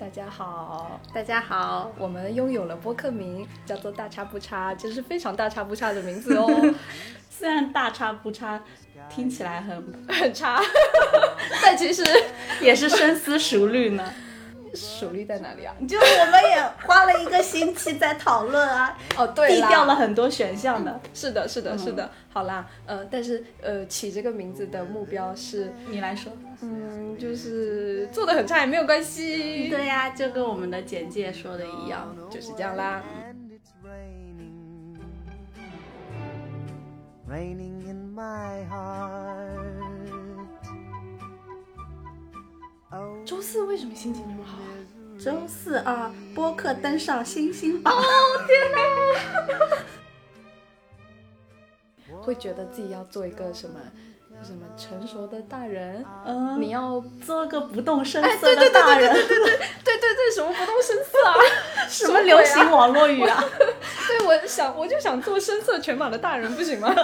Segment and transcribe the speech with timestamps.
[0.00, 6.74] 大家好，大家好，我们拥有了播客名，叫做“大差不差”，这是非常大差不差的名字哦。
[7.28, 8.58] 虽然大差不差，
[9.10, 10.58] 听起来很很差，
[11.62, 12.02] 但其实
[12.62, 14.02] 也是深思熟虑呢。
[14.74, 15.74] 熟虑在哪里啊？
[15.88, 18.96] 就是我们也花了一个星期在讨论啊。
[19.16, 21.00] 哦，对避掉了很多选项的。
[21.12, 22.10] 是的，是的，是的。
[22.32, 26.32] 好啦，呃，但是呃，起这个名字的目标是你来说。
[26.62, 29.68] 嗯，就是做的很差也没有关系。
[29.68, 33.02] 对呀，就跟我们的简介说的一样，就是这样啦。
[43.24, 44.74] 周四为什么心情这么好啊？
[45.22, 47.94] 周四啊，播客登上星星榜。
[47.94, 48.02] 哦
[48.46, 48.78] 天哪！
[52.20, 53.78] 会觉得自己要做一个什么
[54.42, 56.04] 什么成熟的大人？
[56.26, 59.12] 嗯，你要做个不动声色的大人。
[59.12, 61.34] 对对对对对对对对对对，什么不动声色啊？
[61.88, 63.44] 什么流行网络语啊？
[64.08, 66.92] 对，我想我就想做声色犬马的大人，不行吗？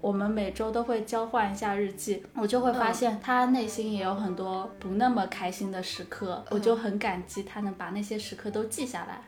[0.00, 9.22] 我们每周都会交换一下日记，我就会发现他内心也有很多不那么开心的时刻，我就很感激他能把那些时刻都记下来。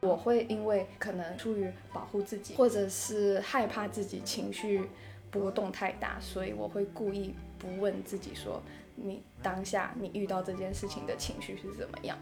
[0.00, 4.88] 我会因为可能出于保护自己，或者是害怕自己情绪
[5.30, 8.62] 波动太大，所以我会故意不问自己说，
[8.94, 12.16] 你当下你遇到这件事情的情绪是怎么样。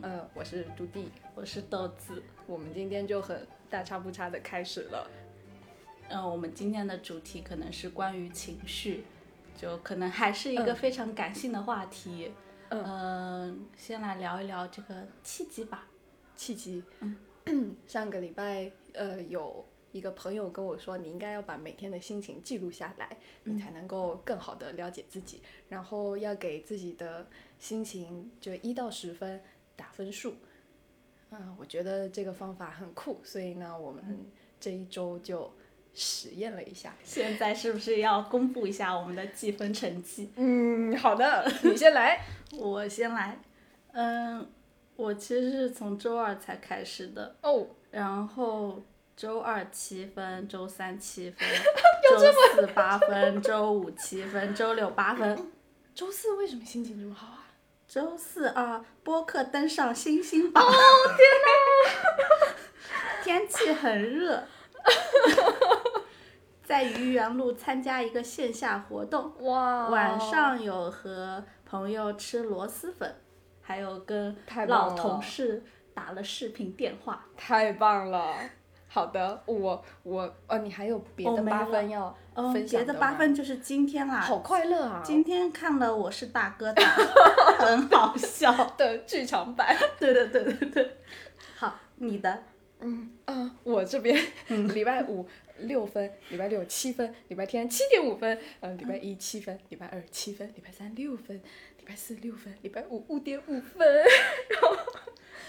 [0.00, 5.10] 呃，我是朱棣，我是豆子，我们今天就很大差不差的开始了。
[6.08, 9.02] 嗯，我们今天的主题可能是关于情绪，
[9.56, 12.30] 就可能还是一个非常感性的话题。
[12.68, 15.88] 嗯，先来聊一聊这个契机吧。
[16.36, 27.26] 契机，嗯， 上个礼拜，呃，有一个朋友跟我说，你应该要把每天的心情记录下来，你才能够更好的了解自己，然后要给自己的
[27.58, 29.42] 心情就一到十分。
[29.78, 30.34] 打分数，
[31.30, 34.02] 嗯，我觉得这个方法很酷，所以呢，我们
[34.58, 35.50] 这一周就
[35.94, 36.96] 实验了一下。
[37.04, 40.32] 现在是不是要公布一下我们的计分成绩？
[40.34, 42.20] 嗯，好的，你先来，
[42.58, 43.38] 我先来。
[43.92, 44.50] 嗯，
[44.96, 48.82] 我其实是从周二才开始的哦，然后
[49.16, 51.48] 周二七分，周三七分，
[52.18, 55.38] 周四八分，周五七分，周六八分。
[55.94, 57.37] 周四为什么心情这么好啊？
[57.88, 60.62] 周四啊，播客登上星星榜。
[60.62, 60.70] 哦
[61.16, 62.54] 天哪！
[63.24, 64.44] 天气很热，
[66.62, 69.32] 在愚园路参加一个线下活动。
[69.40, 69.88] 哇！
[69.88, 73.16] 晚上有和朋友吃螺蛳粉，
[73.62, 77.24] 还有跟老同事打了视频电话。
[77.38, 78.34] 太棒了！
[78.90, 82.14] 好的，我我呃，你还有别的八分要
[82.52, 84.20] 分享别的八分就是今天啦。
[84.20, 85.02] 好快乐啊！
[85.04, 86.82] 今天看了《我是大哥大
[87.56, 89.76] 》，很好笑 的剧场版。
[89.98, 90.96] 对对对对对。
[91.56, 92.44] 好，你的。
[92.80, 94.16] 嗯啊，我这边
[94.46, 95.26] 嗯礼拜五
[95.58, 101.36] 六分，礼拜六七分，礼拜天七点五分，嗯，礼拜一七分，礼拜二七分，礼拜三六分，
[101.78, 103.88] 礼拜四六分，礼拜五五点五分。
[104.48, 104.76] 然后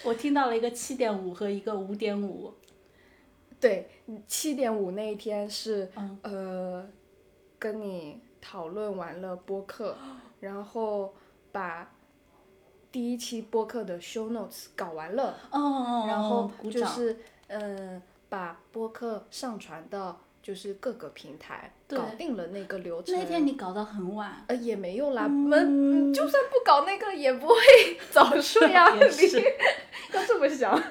[0.03, 2.51] 我听到了一个七点五和一个五点五。
[3.59, 3.89] 对，
[4.27, 5.89] 七点五那一天是
[6.21, 6.87] 呃，
[7.57, 9.95] 跟你讨论完了播客，
[10.39, 11.13] 然后
[11.51, 11.91] 把
[12.91, 15.37] 第一期播客的 show notes 搞完了，
[16.07, 23.13] 然后就是嗯，把播客上传到就是各个平台，搞定了那个流程。
[23.17, 24.43] 那天你搞到很晚。
[24.47, 27.55] 呃，也没有啦，我嗯，就算不搞那个也不会
[28.09, 28.99] 早睡 呀，你
[30.15, 30.81] 要这么想。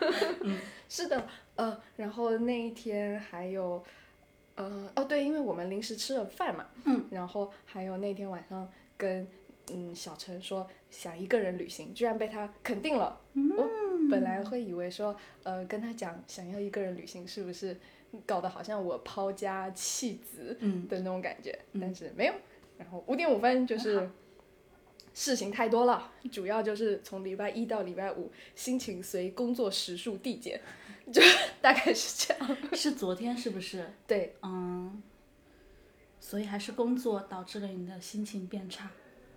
[0.43, 0.59] 嗯，
[0.89, 1.27] 是的。
[1.59, 3.85] 呃，然后那一天还有，
[4.55, 9.27] 呃，哦对，因为我们临时吃了饭嘛，嗯，然后还有那天晚上跟
[9.73, 13.21] 嗯小陈说想一个人旅行，居然被他肯定了。
[13.57, 13.69] 我
[14.09, 17.77] 本来会以为说，呃，跟他讲想要一个人旅行是不是
[18.25, 20.57] 搞得好像我抛家弃子
[20.89, 22.35] 的那种感觉，但是没有。
[22.79, 24.09] 然后五点五分就是
[25.13, 30.61] 事情太多了，主要就是从礼拜一到礼拜五心情随工作时数递减。
[31.13, 31.23] 就
[31.61, 33.93] 大概是这样，是昨天是不是？
[34.07, 35.03] 对，嗯，
[36.21, 38.89] 所以还是工作导致了你的心情变差。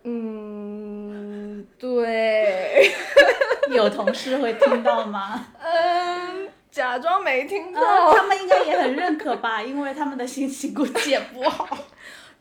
[0.03, 2.91] 嗯，对。
[3.71, 5.47] 有同事会听到吗？
[5.59, 8.11] 嗯，假装没听到。
[8.13, 11.77] 他们应该也很认可吧，因为他们的心情估计也不好。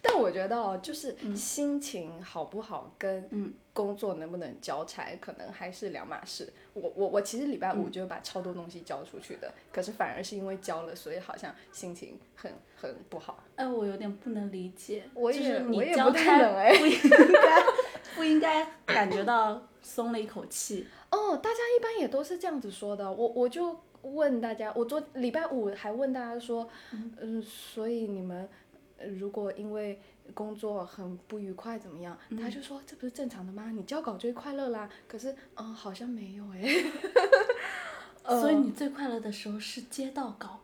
[0.02, 6.52] 但我觉得哦，就是心情好不好跟嗯工作能不能交差，可能还是两码事。
[6.74, 13.42] 我我我其实礼拜五就把超多东西交出去的，可是反而是因为交了，所以好像心情很很不好。
[13.56, 17.00] 哎，我有点不能理解，我就是也我也不太能哎不应
[17.32, 17.62] 该
[18.16, 20.86] 不应该感觉到松了一口气。
[21.10, 23.10] 哦，大家一般也都是这样子说的。
[23.10, 28.69] 我我就问大家，我昨礼拜五还问大家说，嗯、所以你们呃
[29.18, 30.00] 如果因为
[30.34, 32.16] 工作很不愉快怎么样？
[32.40, 33.70] 他就说这不是正常的吗？
[33.70, 34.88] 你交稿最快乐啦。
[35.08, 36.62] 可是嗯，好像没有哎。
[38.40, 40.60] 所以你最快乐的时候是接到稿，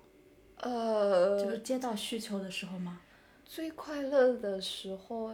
[0.58, 3.00] 呃，就是接到需求的时候吗？
[3.44, 5.32] 最快乐的时候，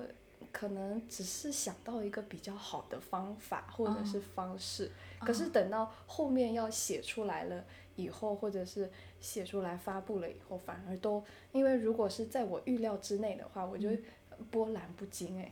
[0.51, 4.91] 可能只是想到一个比较好的方法或者是方式，
[5.21, 7.65] 可是等到后面要写出来了
[7.97, 8.91] 以后，或者是
[9.23, 14.03] 写出来发布了以后，反而都因为如果是在我预料之内的话，我就会
[14.51, 15.51] 波澜不惊哎、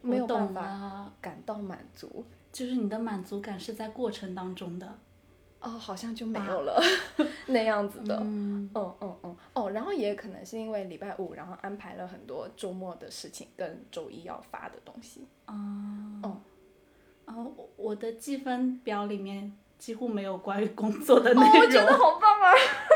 [0.00, 2.24] 没有办法，感到满足。
[2.50, 4.98] 就是你的满足感是在过程当中的。
[5.60, 6.82] 哦，好像就没有了
[7.46, 8.18] 那样子的。
[8.20, 15.26] 嗯，嗯嗯嗯哦，然后也可能是因为礼拜五，然后安排了很多周末的事情跟周一要发的东西。
[15.44, 15.54] 啊，
[16.24, 16.40] 哦
[17.24, 22.50] 然后我我的积分表里面几乎没有关于工作的内哦，我容，觉得好棒啊！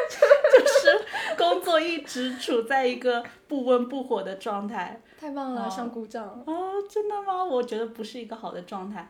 [0.59, 5.01] 就是工作一直处在一个不温不火的状态。
[5.19, 6.43] 太棒了，哦上鼓掌。
[6.47, 7.45] 哦，真的吗？
[7.45, 9.09] 我觉得不是一个好的状态。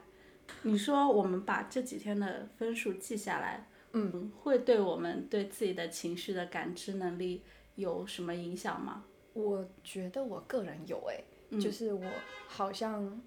[0.62, 7.42] 你说我们把这几天的分数记下来，嗯，会对我们对自己的情绪的感知能力
[7.74, 9.04] 有什么影响吗？
[9.32, 11.60] 我觉得我个人有诶、嗯。
[11.60, 12.02] 就是我
[12.48, 13.20] 好像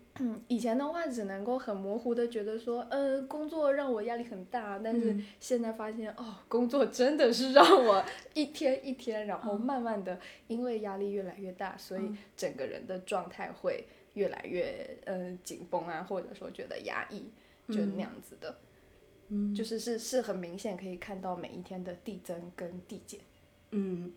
[0.47, 5.25] 以前的话只能够很模糊的觉得说，呃，工作让我压力很大，但是嗯。
[5.39, 12.17] 现在发现哦，工作真的是让我 一天一天，然后慢慢的因为压力越来越大，所以嗯。
[12.35, 17.29] 整个人的状态会越来越呃紧绷啊，或者说觉得压抑，
[17.69, 18.57] 就那样子的。
[19.29, 19.53] 嗯。
[19.55, 23.19] 就是是是很明显可以看到每一天的递增跟递减。
[23.21, 23.25] 嗯
[23.71, 24.11] 嗯，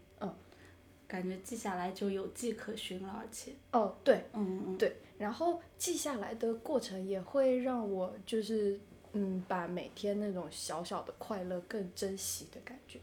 [1.13, 8.81] 感觉记下来就有迹可循了，而且，哦，对嗯嗯对，然后记下来的过程也会让我就是
[9.13, 12.99] 嗯，把每天那种小小的快乐更珍惜的感觉。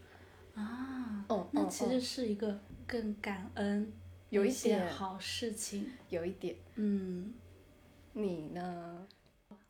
[0.55, 3.93] 啊，哦，哦那其哦实是一个更感恩
[4.31, 5.87] 有一些点好事情。
[6.09, 7.31] 有一点，嗯，
[8.13, 9.07] 你呢？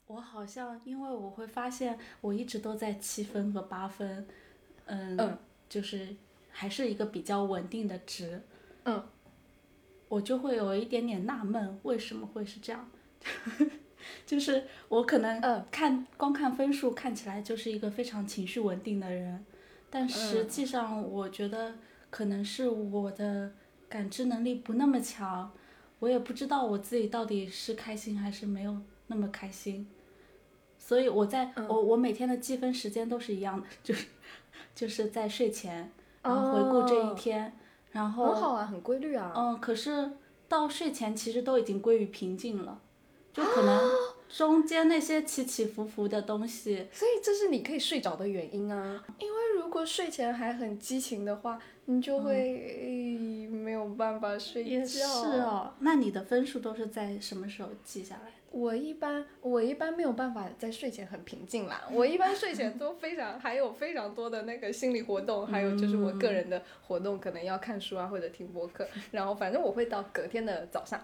[0.07, 4.25] 我好像因为我会发现我一直都在七分和八分，
[4.85, 5.37] 嗯，嗯
[5.67, 6.15] 就是
[6.59, 8.41] 还是一个比较稳定的值，
[8.83, 9.01] 嗯，
[10.09, 12.91] 我就会有一点点纳闷，为什么会是这样？
[14.27, 15.65] 就是我可能嗯。
[15.71, 19.45] 看、光看分数看起来就是一个非常情绪稳定的人，
[19.89, 20.49] 但实嗯。
[20.49, 21.75] 际上我觉得
[22.09, 23.53] 可能是我的
[23.87, 25.49] 感知能力不那么强，
[25.99, 29.87] 我也不知道我自己到底是开心还是没有那么开心，
[30.77, 31.65] 所以我在、嗯。
[31.69, 34.07] 我我每天的积分时间都是一样的，就是
[34.75, 35.91] 就是在睡前，
[36.29, 37.53] 然后回顾这一哦天，
[37.91, 39.33] 然后很好啊，很规律啊。
[39.35, 40.11] 嗯，可是
[40.47, 42.79] 到睡前其实都已经归于平静了，
[43.33, 43.91] 就可啊能
[44.29, 54.69] 中间那些起起伏伏的东西，所以这是你可以睡着的原因啊，因为如果睡前还很激情的话，你就会、没有办法睡觉。
[54.69, 55.01] 也是
[55.41, 55.73] 哦。
[55.79, 58.31] 那你的分数都是在什么时候记下来？
[58.51, 70.99] 我一般我一般没有办法在睡前很平静啦，我一般睡前都非常还有非常多的那个心理活动，还有就是我个人的活动，可能要看书啊或者听播客，然后反正我会到隔天的早上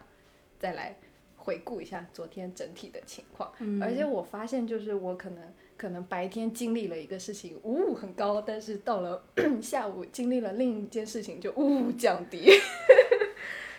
[0.59, 0.95] 再来
[1.35, 3.81] 回顾一下昨天整体的情况，嗯。
[3.81, 5.43] 而且我发现就是我可能
[5.77, 9.23] 可能白天经历了一个事情，呜很高，但是到了
[9.61, 12.49] 下午经历了另一件事情就呜降低。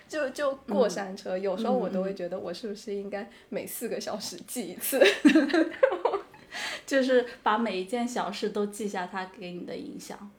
[0.08, 5.00] 就就过山车，有时候我都会觉得我是不是应该每四个小时记一次？
[6.86, 10.30] 就是把每一件小事都记下它给你的影响。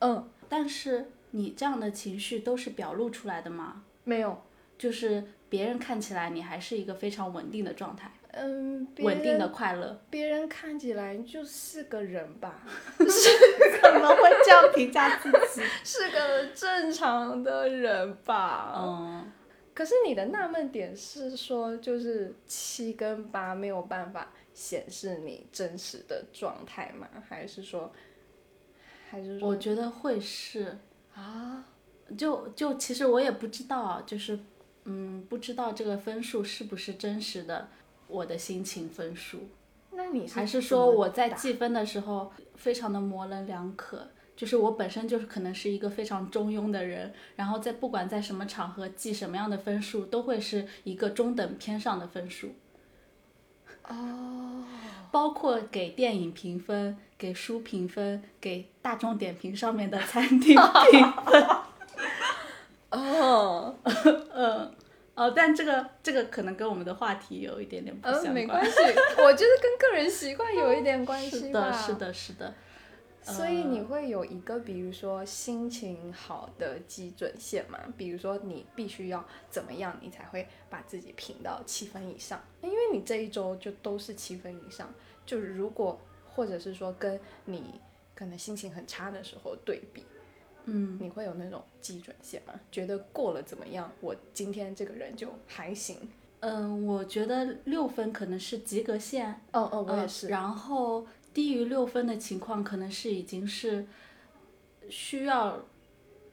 [0.00, 3.84] 嗯，但是你这样的情绪都是表露出来的吗？
[4.04, 4.42] 没有，
[4.76, 9.98] 就是别人看起来你还是一个非常稳定的状态，嗯，别稳定的快乐。
[10.10, 12.62] 别人看起来就是个人吧，
[13.00, 15.62] 是怎么会这样评价自己？
[15.82, 18.74] 是个正常的人吧。
[18.76, 19.32] 嗯，
[19.74, 27.08] 可是你的纳闷点是说，就是七跟八没有办法显示你真实的状态吗？
[27.28, 27.90] 还是说，
[29.10, 30.76] 还是说我觉得会是。
[31.14, 31.64] 啊？
[32.16, 34.38] 就就其实我也不知道，就是
[34.84, 37.68] 嗯，不知道这个分数是不是真实的
[38.08, 39.48] 我的心情分数，
[39.92, 41.36] 那你还是说我在打？
[41.36, 52.54] 计分的时候非常的模棱两可，就是我本身就是可能是一个非常中庸的人，然后在不管在什么场合记什么样的分数，都会是一个中等偏上的分数。
[53.88, 54.64] 哦，
[55.10, 60.56] 包括给电影评分、给书评分、给大众点评上面的餐厅
[60.90, 61.46] 评分。
[62.90, 63.74] 哦，
[64.34, 64.74] 嗯，
[65.16, 68.34] 哦，但这个这个可能跟我们的话题有一点点不相嗯，关。
[68.34, 68.78] 没关系，
[69.18, 71.50] 我觉得跟个人习惯有一点关系是。
[71.50, 71.94] 的，是。
[71.94, 72.54] 的，是的。
[73.22, 77.80] 所以你会有一个，比如说心情好的基准线嘛？
[77.96, 82.40] 比如说你必须要怎么样，你才会把自己评到七分以上？
[82.62, 84.94] 因为你这一周就都是七分以上。
[85.24, 87.80] 就是如果或者是说跟你
[88.14, 90.04] 可能心情很差的时候对比，
[90.66, 92.52] 嗯，你会有那种基准线吗？
[92.70, 93.90] 觉得过了怎么样？
[94.00, 95.96] 我今天这个人就还行。
[96.40, 99.40] 嗯，我觉得六分可能是及格线。
[99.52, 100.28] 哦哦，我也嗯是。
[100.28, 103.86] 然后低于六分的情况，可能是已经是
[104.90, 105.64] 需要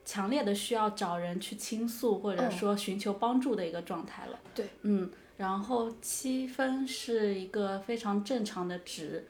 [0.06, 4.40] 强烈的需要找人去倾诉，或者嗯说寻求帮助的一个状态了。
[4.54, 9.26] 对，嗯，然后七分是一个非常正常的值，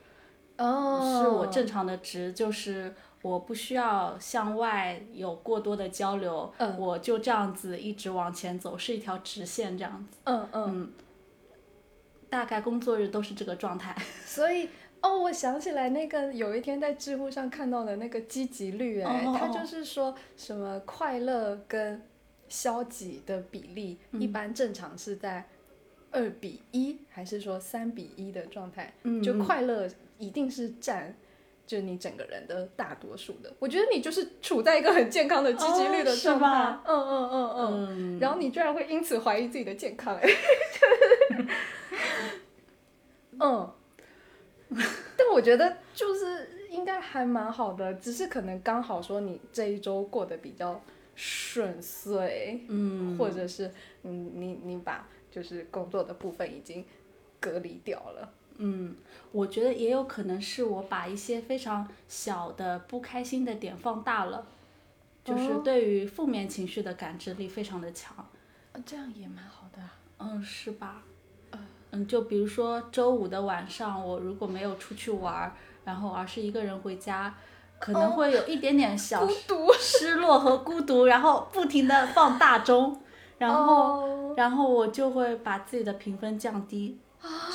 [0.58, 2.92] 哦，是我正常的值，就是
[3.24, 10.18] 我不需要向外有过多的交流，嗯我就这样子一直往前走，是一条直线这样子。
[10.24, 10.64] 嗯嗯。
[10.68, 10.92] 嗯，
[12.28, 13.96] 大概工作日都是这个状态。
[14.26, 14.68] 所以
[15.00, 22.02] 哦，我想起来那个有一天在知乎上看到的那个积极率，哎、它就是说什么快乐跟
[22.46, 25.48] 消极的比例，嗯一般正常是在
[26.10, 28.92] 二比一，还是说三比一的状态？
[29.04, 29.88] 嗯就快乐
[30.18, 31.16] 一定是占。
[31.66, 36.82] 就是你整个人的大多数的，我觉得你就是处在一个很健康的积极率的状态，吧？
[36.86, 40.28] 嗯嗯嗯嗯，嗯，然后你居然会因此怀疑自己的健康，哎，
[43.40, 43.72] 嗯，
[45.16, 50.80] 但我觉得就是应该还蛮好的，只是可能刚好说你这一周过得比较
[51.14, 53.70] 顺遂，嗯，或者是
[54.02, 56.84] 你你你把就是工作的部分已经
[57.40, 58.94] 隔离掉了，嗯，
[59.32, 64.46] 我觉得也有可能是我把一些非常小的不开心的点放大了，
[65.24, 65.60] 就是哦。
[65.64, 68.16] 对于负面情绪的感知力非常的强。
[68.16, 68.26] 啊
[68.84, 71.02] 这样也蛮好的啊，嗯，是吧？
[71.92, 75.52] 嗯，就比如说周五的晚上，我如果没有出去玩儿，
[75.84, 77.32] 然后而是一个人回家，
[77.78, 83.00] 可能会有一点点小孤独，失落和孤独，然后不停的放大钟，
[83.38, 84.34] 然后、哦。
[84.36, 86.98] 然后我就会把自己的评分降低，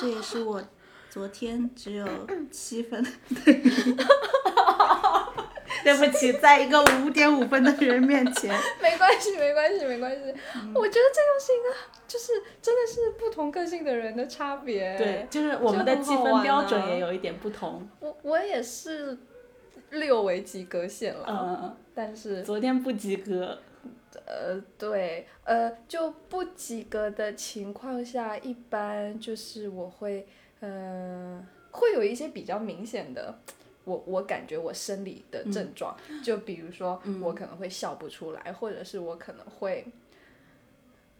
[0.00, 0.62] 这也是我
[1.10, 2.06] 昨天只有
[2.50, 3.04] 七分。
[5.82, 10.20] 对不起，在一个五点五分的人面前， 没关系，没关系，没关系。
[10.54, 11.74] 嗯我觉得这又是一个，
[12.06, 14.94] 就是真的是不同个性的人的差别。
[14.98, 17.88] 对，，就是我们的积分标准也有一点不同。
[18.00, 19.16] 我我也是
[19.90, 23.58] 六为及格线了，嗯，但是昨天不及格。
[24.26, 30.26] 呃，对，呃，就不及格的情况下，一般就是我会，
[30.60, 33.38] 呃，会有一些比较明显的。
[33.84, 39.86] 我我感觉我生理的症状，就比如说我可能会笑不出来，或者是我可能会，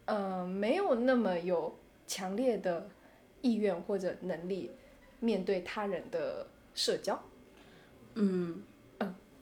[0.05, 1.75] 呃，没有那么有
[2.07, 2.89] 强烈的
[3.41, 4.71] 意愿或者能力
[5.21, 7.21] 面对他人的社交。
[8.15, 8.63] 嗯，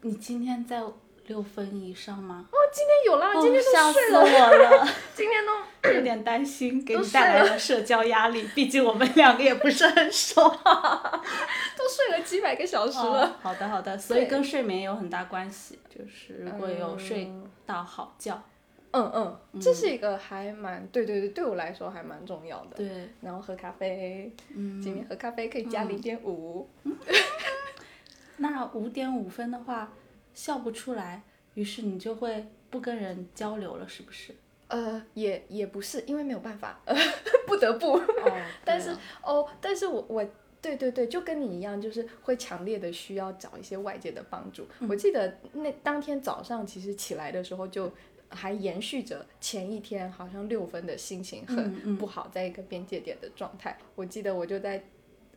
[0.01, 0.81] 你今天在
[1.29, 2.47] 六分以上吗？
[2.51, 5.53] 哦今天有啦，今天哦吓死都睡了，我了， 今天都
[5.95, 8.43] 有点担心，给你带来了社交压力。
[8.55, 10.43] 毕竟我们两个也不是很熟。
[11.79, 13.25] 都睡了几百个小时了。
[13.27, 18.43] 哦好的好的，所以跟睡眠有很大关系，就是如果有睡嗯到好觉，
[18.91, 22.77] 嗯嗯，这是一个还蛮对对对，对我来说还蛮重要的。
[22.77, 26.69] 对，然后喝咖啡，嗯，今天喝咖啡可以加零点五。
[28.39, 29.91] 那五点五分的话，
[30.39, 31.21] 笑不出来，
[31.55, 34.33] 于是你就会不跟人交流了，是不是？
[34.69, 36.81] 呃，也也不是，因为没有办法，
[37.45, 37.95] 不得不。
[38.23, 40.25] 哦，但是哦，但是我我
[40.63, 44.65] 对对对，就跟你一样，就是会强烈的需要找一些外界的帮助。
[44.89, 47.93] 我记得那当天早上其实起来的时候就。
[48.31, 53.75] 还延续着前一天好像六分的心情嗯很嗯不好，在一个边界点的状态。
[53.95, 54.85] 我记得我就在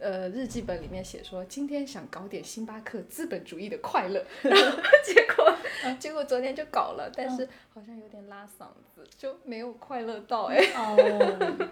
[0.01, 5.55] 呃日记本里面写说，今天想搞点星巴克资本主义的快乐， 然后结果
[5.99, 8.65] 结果昨天就搞了，但是好像有点拉嗓
[8.95, 11.69] 子，就没有快乐到哎、哦，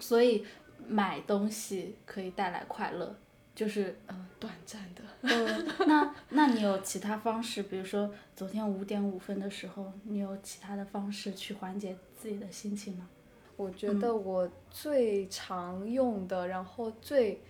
[0.00, 0.44] 所以
[0.86, 3.14] 买东西可以带来快乐，
[3.54, 5.02] 就是嗯，短暂的。
[5.20, 7.64] 呃，那那你有其他方式？
[7.64, 13.08] 比如说昨天五点五分的时候，你有其他的方式去缓解自己的心情吗？
[13.56, 17.42] 我觉得我最常用的，然后最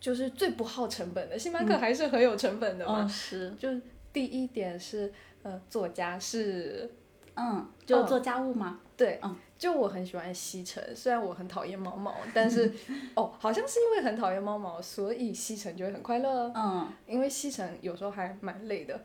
[0.00, 3.04] 就是最不耗成本的，星巴克还是很有成本的嘛。
[3.04, 3.68] 哦，是，就
[4.12, 5.12] 第一点是
[5.42, 6.90] 呃做家是，
[7.34, 8.80] 嗯，就嗯做家务嘛。
[8.96, 12.70] 对，嗯就我很喜欢吸尘，虽然我很讨厌猫毛，但是
[13.16, 16.52] 哦，好像是因为很讨厌猫毛，所以吸尘就会很快乐。
[16.54, 19.02] 嗯因为吸尘有时候还蛮累的，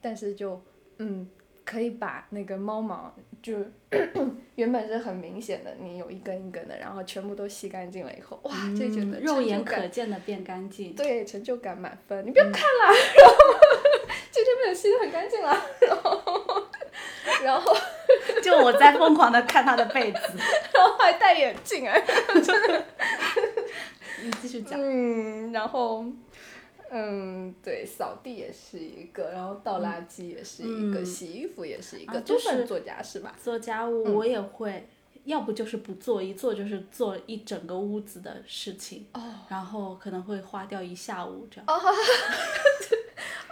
[0.00, 0.60] 但是就
[0.98, 1.28] 嗯，
[1.64, 3.54] 可以把那个猫毛就
[4.56, 10.94] 原本是很明显的，你有一根一根的，然后全部都吸干净了以后，哇，就觉得嗯肉眼可见的变干净。
[10.94, 12.24] 对成就感满分。
[12.26, 13.34] 你不要看啦，然后
[14.30, 16.62] 今天没有吸的很干净啦，然后
[17.42, 17.74] 然后
[18.42, 20.18] 就我在疯狂的看他的被子。
[20.74, 22.00] 然后还戴眼镜哎，
[24.22, 24.78] 你继续讲。
[24.80, 26.04] 嗯，然后。
[26.96, 33.34] 嗯，对，扫地也是一个，然后倒垃圾也是一个，嗯洗衣服也是一个，啊就是都算做家事吧。
[33.42, 34.86] 做家务嗯我也会，
[35.24, 41.66] 要不就是不做，一做就是做一整个屋子的事情，哦然后可能会花掉一下午这样。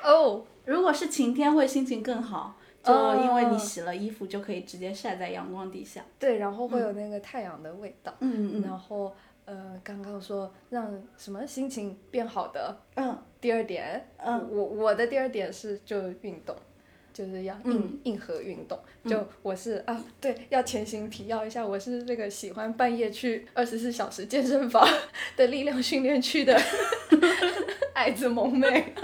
[0.04, 6.04] 哦，如果是晴天，会心情更好，就哦因为你洗了衣服就可以直接晒在阳光底下。
[6.16, 9.12] 对，然后会有那个太阳的味道，嗯嗯然后
[9.44, 16.56] 呃，刚刚说让什么心情变好的，嗯第二点，嗯我我的第二点是就运动。
[17.14, 24.82] 就是要硬、嗯硬核运动，就我是啊，对，要前行提要一下，我是这个喜欢半夜去二十四小时健身房
[25.36, 26.58] 的力量训练区的
[27.92, 28.94] 矮子萌妹。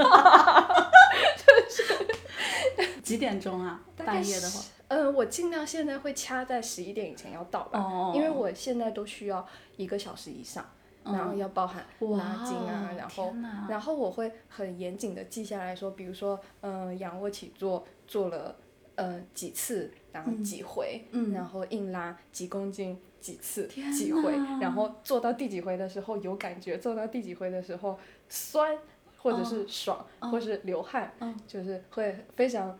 [3.02, 3.83] 几点钟啊？
[3.97, 4.64] 半夜的话。
[4.88, 10.66] 嗯，呃，我尽量现在会掐在十一点以前要到吧，哦因为我现在都需要一个小时以上，
[11.12, 13.35] 然后要包含哇拉筋啊，然后
[13.69, 18.57] 然后我会很严谨的记下来说，比如说，嗯、仰卧起坐做了
[18.97, 27.99] 呃几次，然后几回，嗯然后硬拉几公斤几次几回，然后做到第几回的时候有感觉，做到第几回的时候
[28.29, 28.79] 酸。
[29.21, 32.79] 或者是爽，或是流汗，嗯就是会非常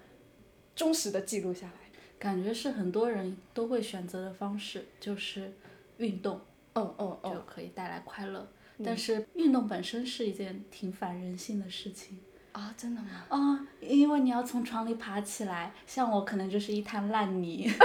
[0.76, 1.73] 忠实的记录下来。
[2.16, 5.52] 感觉是很多人都会选择的方式，就是
[5.97, 6.40] 运动
[6.78, 8.47] 嗯嗯就嗯，可以带来快乐。
[8.85, 12.18] 但是运动本身是一件挺反人性的事情
[12.52, 13.08] 啊，真的吗？
[13.28, 17.68] 啊、因为你要从床里爬起来，像我可能就是一滩烂泥。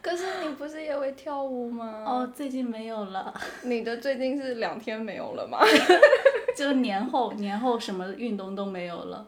[0.00, 2.04] 可是你不是也会跳舞吗？
[2.06, 3.34] 哦，最近没有了，
[3.64, 5.58] 你的最近是两天没有了吗？
[6.56, 9.26] 就年后年后什么运动都没有了。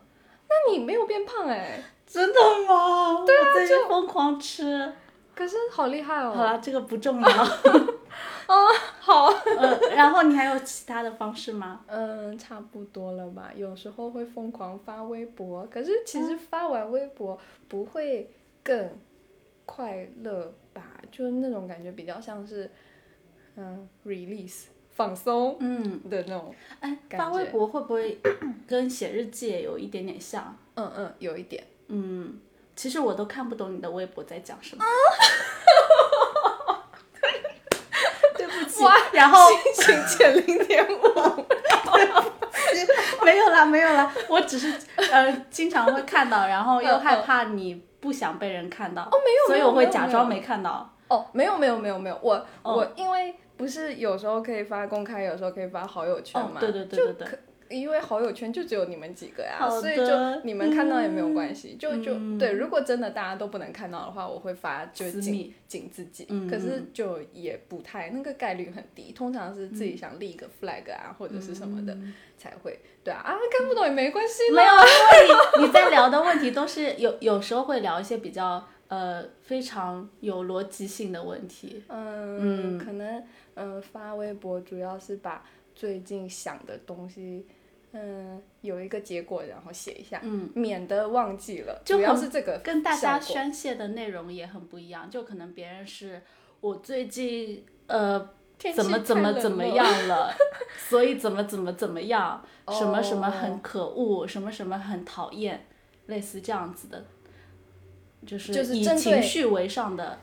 [0.48, 3.24] 那你没有变胖哎、真的吗？
[3.26, 4.90] 对啊，最近疯狂吃。
[5.34, 6.32] 可是好厉害哦。
[6.34, 7.28] 好了，这个不重要。
[9.00, 9.26] 好。
[9.26, 11.82] 呃，然后你还有其他的方式吗？
[11.86, 13.50] 嗯，差不多了吧。
[13.54, 18.30] 有时候会疯狂发微博，可是其实发完微博不会
[18.62, 18.90] 更
[19.66, 20.82] 快乐吧？
[21.10, 22.70] 就是那种感觉比较像是，
[23.56, 26.54] 嗯，release 放松嗯，的那种。
[26.80, 28.18] 哎，发微博会不会
[28.66, 30.56] 跟写日记也有一点点像？
[30.74, 31.64] 嗯嗯，有一点。
[31.88, 32.38] 嗯，
[32.76, 34.84] 其实我都看不懂你的微博在讲什么。
[38.36, 38.67] 对 不起，
[39.12, 41.44] 然后心情减零点五。
[43.24, 44.72] 没有啦，没有啦，我只是
[45.12, 50.88] 呃经常会看到，然后又嗯害怕你不想被人看到，哦没有所以我会假装没看到。
[51.08, 57.38] 哦，没有没有没有没有，我、哦我因为不是有时候可以发公开，有时候可以发好友圈嘛，哦对对对对对可
[57.70, 62.52] 因为好友圈就只有你们几个呀，所以就你们看到也没有关系，就就、嗯对。
[62.52, 71.96] 如果真的大家都不能看到的话，我会发就仅私密仅自己，嗯可是就也不太那个概率很低，通常是自己嗯想立一个 flag 啊、或者是什么的
[72.36, 81.82] 才会，对啊啊看不懂也没关系，没有啊，因为你 你在聊的问题都是有有时候会聊一些比较呃非常有逻辑性的问题。
[81.88, 83.22] 嗯，可能
[83.54, 87.46] 嗯发微博主要是把最近想的东西。
[88.00, 91.82] 嗯，有一个结果，然后写一下，嗯，免得忘记了。
[91.84, 96.22] 就主要是这个跟大家宣泄的内容也很不一样，就可能别人是
[96.60, 98.30] 我最近呃
[98.74, 100.32] 怎么怎么怎么样了，
[100.88, 105.66] 所以怎么怎么怎么样，什么什么哦很可恶，什么什么很讨厌，
[106.06, 107.04] 类似这样子的，
[108.24, 110.20] 就是就是以情绪为上的，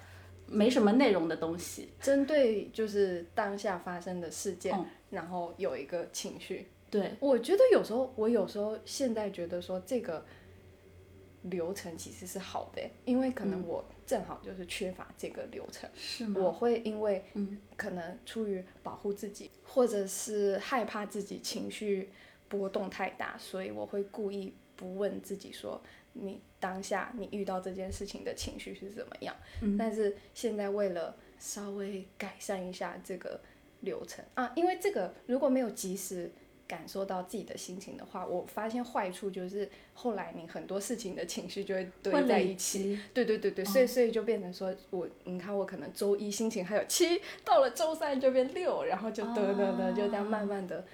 [0.48, 1.90] 没什么内容的东西。
[2.00, 6.68] 针对就是当下发生的事件，嗯然后有一个情绪。
[6.96, 10.26] 对，我觉得有时候，我有时候现在觉得说这个
[11.44, 15.90] 流程其实是好的，因为可能我正好就是缺乏这个流程。
[15.96, 16.40] 是吗？
[16.42, 22.10] 我会因为嗯可能出于保护自己，或者是害怕自己情绪
[22.48, 25.82] 波动太大，所以我会故意不问自己说
[26.14, 29.36] 你当下你遇到这件事情的情绪是怎么样。
[29.62, 33.40] 嗯但是现在为了稍微改善一下这个
[33.82, 36.32] 流程啊，因为这个如果没有及时
[36.68, 43.00] 感受到自己的心情的话，我发现坏处就是后来你很多事情的情绪就会堆在一起。
[43.14, 50.86] 对对对对，所以所以就变成说我，你看我可能周一心情还有七，到了周三就变六，然后就得得得就这样慢慢的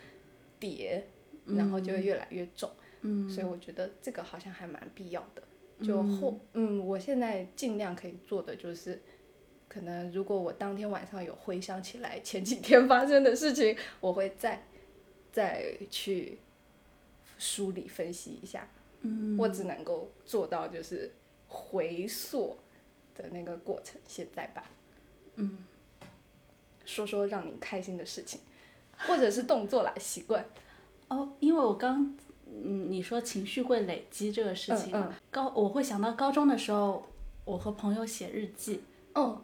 [0.60, 1.08] 叠，
[1.46, 2.70] 然后就会越来越重。
[3.02, 5.42] 嗯，所以我觉得这个好像还蛮必要的。
[5.86, 9.02] 就后嗯，我现在尽量可以做的就是。
[9.74, 14.62] 可能如果我当天晚上有回想起来前几天发生的事情，我会再
[15.32, 16.38] 再去
[17.38, 18.68] 梳理分析一下。
[19.02, 21.12] 嗯，我只能够做到就是
[21.48, 22.58] 回溯
[23.16, 24.00] 的那个过程。
[24.08, 24.64] 现在吧，
[25.36, 25.58] 嗯，
[26.86, 28.40] 说说让你开心的事情，
[28.98, 30.46] 或者是动作啦，习惯。
[31.08, 32.16] 哦，因为我刚
[32.46, 34.94] 嗯你说情绪会累积这个事情，
[35.30, 37.08] 高我会想到高中的时候，
[37.46, 38.82] 我和朋友写日记。
[39.14, 39.42] 哦。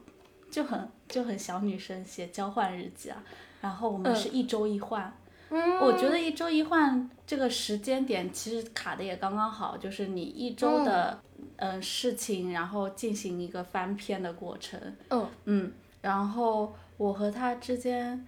[0.50, 3.22] 就很就很小女生写交换日记啊，
[3.60, 5.14] 然后我们是一周一换，
[5.50, 11.20] 我觉得一周一换这个时间点其实卡的也刚刚好，就是你一周的
[11.58, 14.80] 嗯事情，然后进行一个翻篇的过程。
[15.10, 18.26] 嗯嗯，然后我和他之间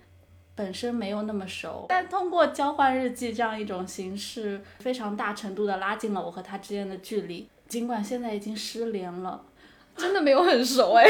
[0.55, 7.49] 本身没有那么熟，但通过交换日记这样一种形式，非常大程度的拉近了我和他之间的距离。
[7.67, 9.43] 尽管现在已经失联了。
[9.99, 11.03] 真的没有很熟哎，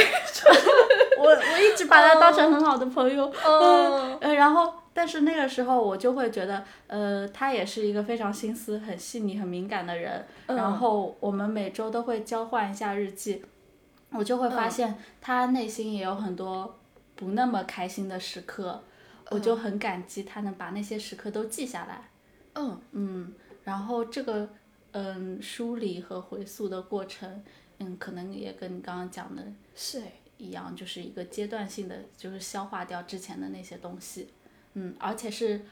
[1.20, 13.42] 我我一直把他当成很好的朋友，嗯，呃，然后但是那个时候我就会觉得，呃，他也是一个非常心思很细腻、很敏感的人，然后我们每周都会交换一下日记，
[14.12, 16.78] 我就会发现他内心也有很多
[17.16, 18.84] 不那么开心的时刻，
[19.30, 22.10] 我就很感激他能把那些时刻都记下来，
[22.56, 22.82] 嗯。
[22.92, 23.34] 嗯，
[23.64, 24.50] 然后这个
[24.92, 27.42] 嗯梳理和回溯的过程。
[27.78, 29.42] 嗯，可能也跟你刚刚讲的
[29.74, 30.02] 是。
[30.42, 34.30] 一样，就是一个阶段性的，就是消化掉之前的那些东西，
[34.80, 35.66] 嗯，而且是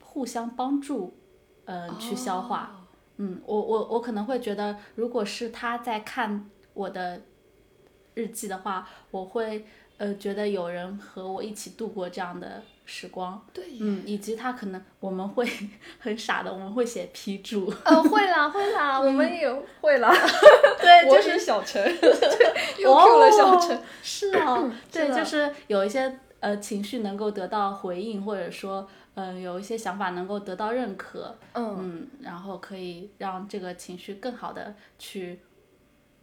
[0.00, 1.14] 互相帮助，
[1.66, 2.86] 嗯，去消化，
[3.18, 7.20] 嗯，我我我可能会觉得，如果是他在看我的
[8.14, 9.66] 日记的话，我会
[9.98, 12.62] 呃觉得有人和我一起度过这样的。
[12.84, 15.48] 时光，对，嗯，以及他可能我们会
[16.00, 19.48] 很傻的，我们会写批注，呃，会啦，会啦，我们也
[19.80, 20.12] 会啦，
[20.82, 21.80] 对，就是小陈，
[22.78, 35.38] 又 Q 了小陈，是啊，对，就是有一些呃情绪能够得到回应，或者说嗯有一些想法能够得到认可，嗯，然后可以让这个情绪更好的去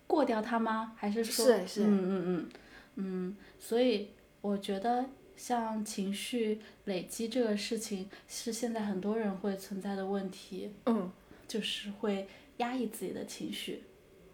[0.06, 0.94] 过掉它吗？
[0.96, 2.50] 还是说，是是，嗯嗯嗯
[2.96, 5.06] 嗯，所以我觉得。
[5.40, 10.74] 像情绪累积这个事情，是现在很多人会存在的问题。
[10.86, 11.10] 嗯，
[11.48, 12.28] 就是会
[12.58, 13.86] 压抑自己的情绪，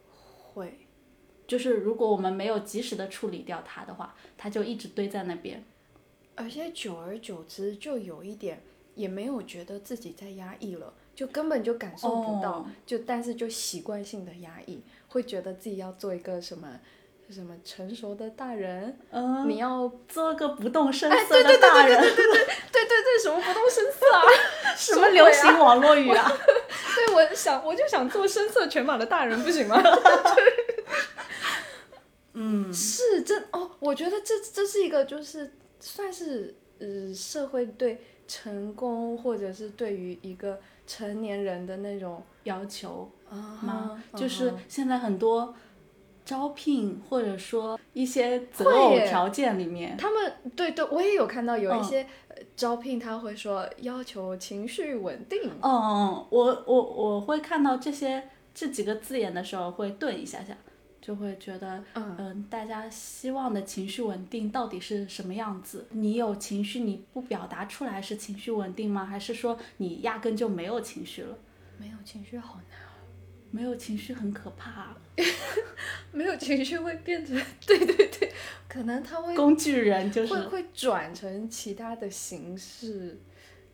[0.09, 0.79] 会，
[1.45, 5.63] 就是如果我们没有及时的处理掉它的话，它就一直堆在那边。
[6.35, 8.61] 而且久而久之，就有一点
[8.95, 16.67] 也没有觉得自己在压抑了，就根本就感受不到，就但是就习惯性的压抑，会觉得自己要做一个什么，
[17.29, 24.21] 什么成熟的大人，嗯，你要做个不动声色的大人，对对对对对对对对对对什么不动声色啊？
[24.75, 26.27] 什么流行网络语啊？
[26.95, 29.81] 对，我想我就想做声色犬马的大人，不行吗？
[32.33, 35.53] 嗯，是真哦，我觉得这这是一个就是。
[35.79, 45.53] 算是呃社会对成功或者是对于一个成年人的那种要求啊，就是现在很多。
[46.25, 52.03] 招聘或者说一些择偶条件里面，他们对对，我也有看到有一些
[52.55, 55.51] 招聘他会说要求情绪稳定。
[55.61, 60.57] 嗯嗯，我我我会看到这些这几个字眼的时候会顿一下下，
[61.05, 65.85] 就会觉得嗯，大家希望的情绪稳定到底是什么样子？
[65.91, 69.05] 你有情绪你不表达出来是情绪稳定吗？
[69.05, 71.37] 还是说你压根就没有情绪了？
[71.77, 72.79] 没有情绪好难。
[73.51, 74.97] 没有情绪很可怕，
[76.11, 78.33] 没有情绪会变成对对对，
[78.67, 83.17] 可能他会工具人就是会会转成其他的形式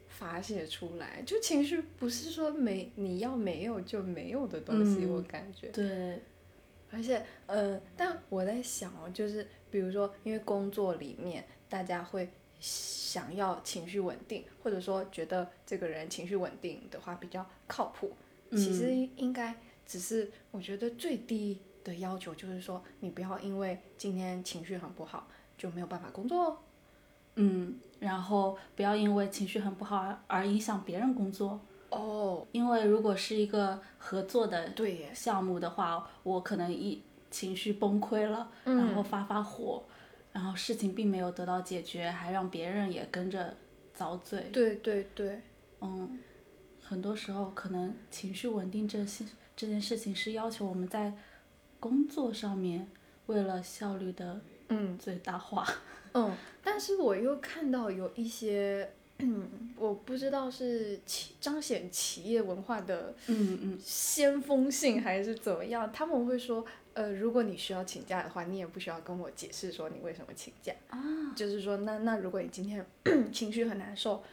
[0.08, 6.22] 发泄出来，就情绪不是说没你要没有就没有的东西，我感觉对，
[6.92, 18.12] 而且呃，但我在想哦，就是比如说因为工作里面大家会想要情绪稳定，或者说觉得这个人情绪稳定的话比较靠谱，
[18.52, 19.56] 其实应该。
[19.84, 25.28] 只是我觉得最低的要求就是说，你不要因为今天情绪很不好
[25.58, 26.64] 就没有办法工作，
[27.36, 31.60] 嗯，然后不要因为情绪很不好而影响别人工作。
[31.92, 39.84] 哦，因为如果是一个合作的对项目的话，我可能一情绪崩溃了，然后发发火，
[40.34, 43.56] 然后事情并没有得到解决，还让别人也跟着
[43.94, 44.50] 遭罪。
[44.52, 45.42] 对对对。
[45.82, 46.20] 嗯，
[46.82, 49.26] 很多时候可能情绪稳定这些
[49.56, 51.14] 这件事情是要求我们在
[51.80, 52.88] 工作上面
[53.26, 55.68] 为了效率的嗯最大化。
[56.14, 59.01] 嗯，但是我又看到有一些，嗯，
[59.78, 63.80] 我不知道是企彰显企业文化的嗯嗯。
[63.82, 71.00] 先锋性还是怎么样，他们会说，呃，如果你需要请假的话，你也不需要跟我解释说你为什么请假，啊，
[71.36, 72.86] 就是说，那那如果你今天
[73.34, 74.24] 情绪很难受，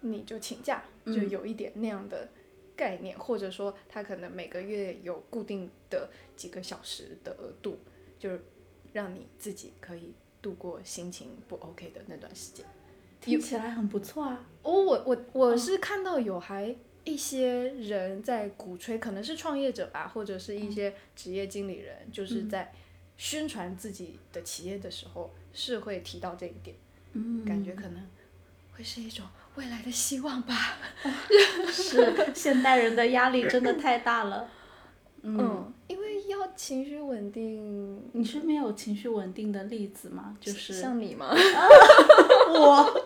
[0.00, 1.30] 你就请假，就嗯。
[1.30, 2.28] 有一点那样的
[2.76, 7.78] 概念，或者说他可能每个月有固定的几个小时的额度，
[8.18, 8.40] 就是
[8.92, 12.64] 让你自己可以度过心情不 OK 的那段时间。
[13.20, 14.44] 听起来很不错啊。
[14.62, 22.72] 哦，我我我是看到有还一些人在鼓吹，可能是创业者吧，或者是一些职业经理人，就是在
[23.16, 26.76] 宣传自己的企业的时候，是会提到这一点，
[27.14, 28.06] 嗯，感觉可能
[28.72, 30.76] 会是一种未来的希望吧。
[31.72, 34.48] 是现代人的压力真的太大了。
[35.22, 35.67] 嗯，
[36.58, 40.36] 情绪稳定，你身边有情绪稳定的例子吗？
[40.40, 41.30] 就是像你吗？
[42.50, 43.00] 我，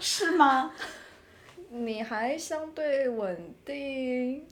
[0.00, 0.72] 是吗？
[1.70, 4.44] 你还相对稳定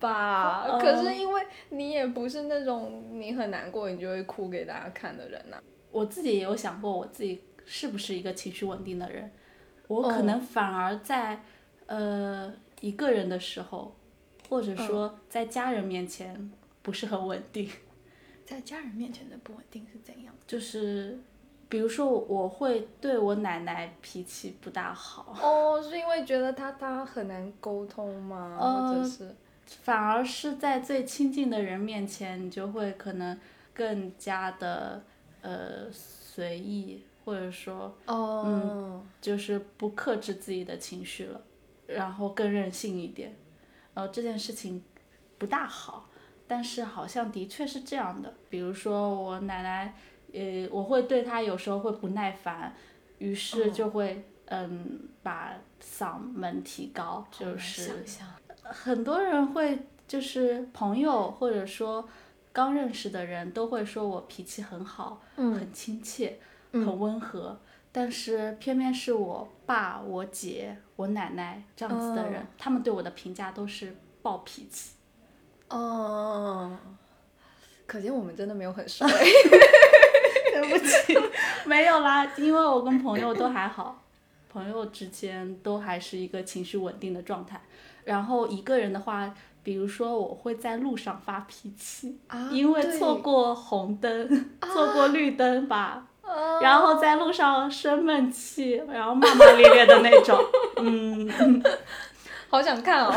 [0.00, 0.64] 吧？
[0.66, 5.58] 哦可是因为你也不是那种你很难过你就会哭给大家看的人呐、
[5.92, 9.30] 我自己也有想过，我自己是不是一个情绪稳定的人？
[9.86, 11.42] 我可哦能反而在、
[11.86, 13.94] 呃一个人的时候，
[14.48, 16.50] 或者说在家人面前
[16.86, 17.68] 不是很稳定。
[18.46, 20.32] 在家人面前的不稳定是怎样？
[20.46, 21.18] 就是
[21.68, 28.56] 比如说，我会对我奶奶脾气不大好，哦，是因为觉得她她很难沟通吗？
[28.60, 29.34] 呃或者是
[29.82, 33.36] 反而是在最亲近的人面前，你就会可能
[33.74, 35.02] 更加的
[35.40, 41.42] 呃随意，或者说哦，嗯就是不克制自己的情绪了，
[41.88, 43.34] 然后更任性一点。
[43.94, 44.84] 呃，这件事情
[45.36, 46.08] 不大好，
[46.48, 48.34] 但是好像的确是这样的。
[48.48, 49.94] 比如说我奶奶，
[50.32, 52.74] 呃，我会对她有时候会不耐烦，
[53.18, 58.04] 于是就会嗯把嗓门提高，就是
[58.62, 62.08] 很多人会就是朋友或者说
[62.52, 66.38] 刚认识的人都会说我脾气很好，嗯很亲切，
[66.72, 67.58] 嗯很温和。
[67.92, 74.95] 但是偏偏是我爸、我姐、我奶奶这样子的人，哦他们对我的评价都是暴脾气。
[75.68, 76.76] 哦，
[77.86, 79.12] 可见我们真的没有很熟哎。
[80.56, 81.18] 对不起，
[81.68, 84.02] 没有啦，因为我跟朋友都还好，
[84.50, 87.60] 朋友之间都还是一个情绪稳定的状态。
[88.04, 89.30] 然后一个人的话，
[89.62, 94.28] 比如说我会在路上发脾气，啊因为错过红灯、
[94.62, 100.42] 错过绿灯吧，哦然后在路上生闷气，然后骂骂咧咧的那种。
[100.76, 101.62] 嗯，
[102.48, 103.12] 好想看哦。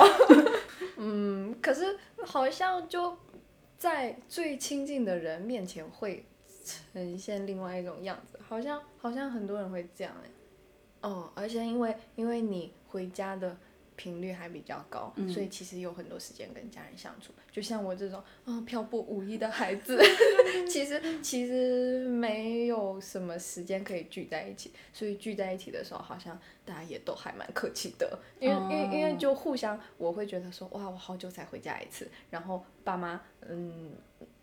[0.97, 3.17] 嗯，可是好像就
[3.77, 6.25] 在最亲近的人面前会
[6.63, 10.29] 呈现另外一种样子，好像好像很多人会这样哎。
[11.01, 13.58] 哦，而且因为因为你回家的
[13.99, 15.27] 频率还比较高，嗯。
[15.27, 17.33] 所以其实有很多时间跟家人相处。
[17.51, 19.99] 就像我这种嗯漂泊无依的孩子，
[20.69, 33.91] 其实其实没有什么时间可以聚在一起，所以聚在一起的时候，好像大家也都还蛮客气的，因为、因为因为就互相，我会觉得说哇，我好久才回家一次，然后爸妈嗯。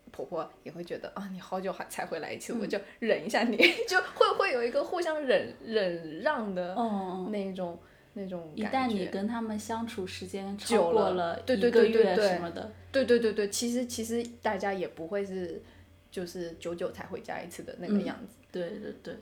[0.09, 7.77] 婆婆也会觉得啊，你好久还才回来一次，我就忍一下你， 就会会有一个互相忍忍让的哦，那种、
[8.17, 15.61] 那种一感觉旦你跟他们相处时间超久了过了对对一个对对对月什么的，对对对对，其实其实大家也不会是
[16.09, 19.15] 就是久久才回家一次的那个嗯样子，对对对，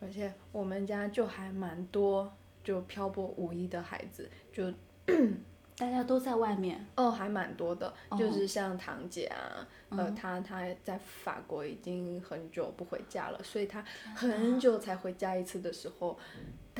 [0.00, 2.30] 而且我们家就还蛮多
[2.64, 4.72] 就漂泊无依的孩子，就
[5.78, 6.84] 大家都在外面。
[6.96, 13.82] 哦还蛮多的，哦就是像堂姐啊，呃嗯她她在法国已经很久不回家了，所以她
[14.14, 16.18] 很久才回家一次的时候。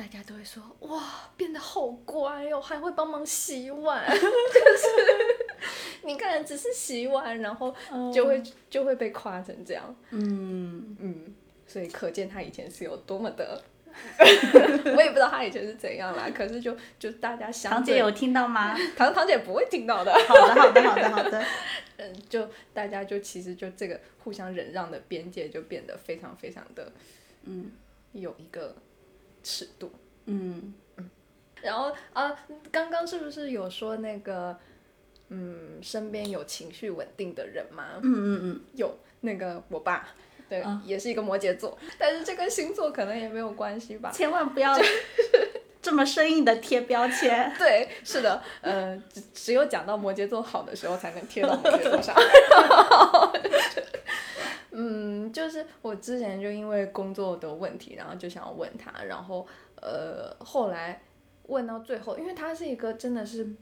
[0.01, 4.87] 大家都会说哇，变得好乖哦，还会帮忙洗碗，就 是
[6.01, 7.71] 你看，只是洗碗，然后
[8.11, 9.95] 就会、就会被夸成这样。
[10.09, 11.35] 嗯，嗯，
[11.67, 13.63] 所以可见他以前是有多么的，
[14.17, 16.31] 我也不知道他以前是怎样啦。
[16.35, 18.75] 可是就就大家想堂姐有听到吗？
[18.97, 20.11] 堂堂姐不会听到的。
[20.27, 21.45] 好的，好的，好的，好的。
[21.97, 26.91] 嗯，就大家就其实就这个互相忍让的边界就变得非常非常的
[27.43, 27.71] 嗯
[28.13, 28.75] 有一个
[29.43, 29.91] 尺度。
[30.25, 30.73] 嗯
[31.61, 32.35] 然后啊，
[32.71, 34.57] 刚刚是不是有说那个
[35.29, 37.99] 嗯身边有情绪稳定的人吗？
[38.01, 40.07] 嗯嗯嗯，有那个我爸。
[40.49, 44.11] 对，啊也是一个摩羯座，但是这跟星座可能也没有关系吧。
[44.11, 44.77] 千万不要
[45.81, 47.49] 这么生硬的贴标签。
[47.57, 52.13] 对，是的，呃，只只有讲到摩羯座好的时候，才能贴到摩羯座上。
[54.71, 59.45] 嗯，就是我之前就因为工作的问题，然后就想要问他，然后
[59.81, 61.01] 呃，后来
[61.47, 63.53] 问到最后，因为他是一个真的是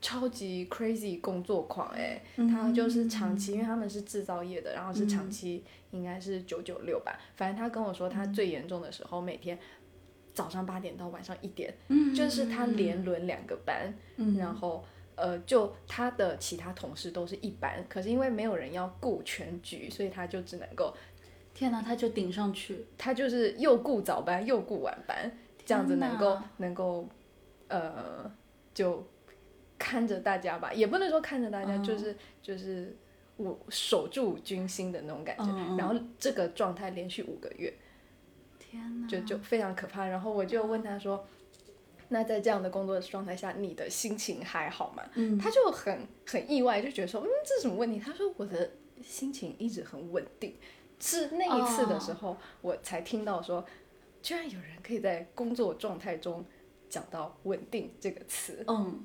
[0.00, 9.58] 超级 crazy 工作狂，哎，他就是长期，因为他们是制造业的，然后是长期，应该是九九六吧，反正他跟我说，他最严重的时候每天
[10.32, 13.94] 早上八点到晚上一点，嗯就是他连轮两个班，
[14.38, 14.84] 然后。
[15.16, 20.92] 呃，就他的其他同事都是一班，可是因为没有人要顾全局，所以他就只能够，
[21.54, 25.30] 天哪，他就顶上去，他就是又顾早班又顾晚班，
[25.64, 27.08] 这样子能够能够，
[27.68, 28.30] 呃，
[28.74, 29.06] 就
[29.78, 32.96] 看着大家吧，也不能说看着大家，就是就是
[33.36, 37.72] 我守住军心的那种感觉，然后这个状态连续五个月，
[38.58, 41.24] 天哪，就就非常可怕，然后我就问他说。
[42.14, 45.02] 那在这样的工作状态下，你的心情还好吗？
[45.14, 47.98] 嗯，他就很很意外，就觉得说，嗯，这是什么问题？
[47.98, 48.70] 他说我的
[49.02, 50.54] 心情一直很稳定，
[51.00, 53.66] 是那一次的时候，我才听到说，
[54.22, 56.44] 居然有人可以在工作状态中
[56.88, 58.62] 讲到稳定这个词。
[58.68, 59.04] 嗯，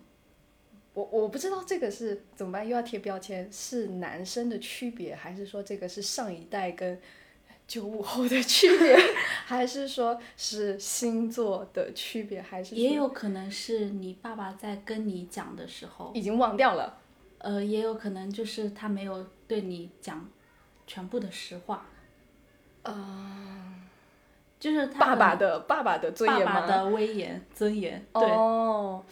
[0.93, 7.01] 我我不知道这个是怎么办，又要贴标签，是男生的区别，还是说这个是上一代跟？
[7.69, 8.97] 九五后的区别，
[9.45, 16.97] 还是说是星座的区别，还是也有可能是你爸爸在跟你讲的时候已经忘掉了，
[17.37, 20.27] 呃，也有可能就是他没有对你讲
[20.87, 21.85] 全部的实话，
[22.81, 23.75] 啊，
[24.59, 26.53] 就是爸爸的爸爸的尊严吗？
[26.55, 29.05] 爸爸的威严尊严，对，哦，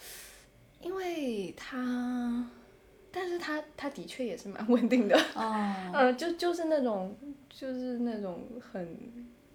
[0.82, 2.50] 因为他。
[3.10, 7.17] 但是他他的确也是蛮稳定的，嗯， 就就是那种
[7.60, 8.88] 就是那种很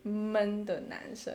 [0.02, 1.32] 闷的男生，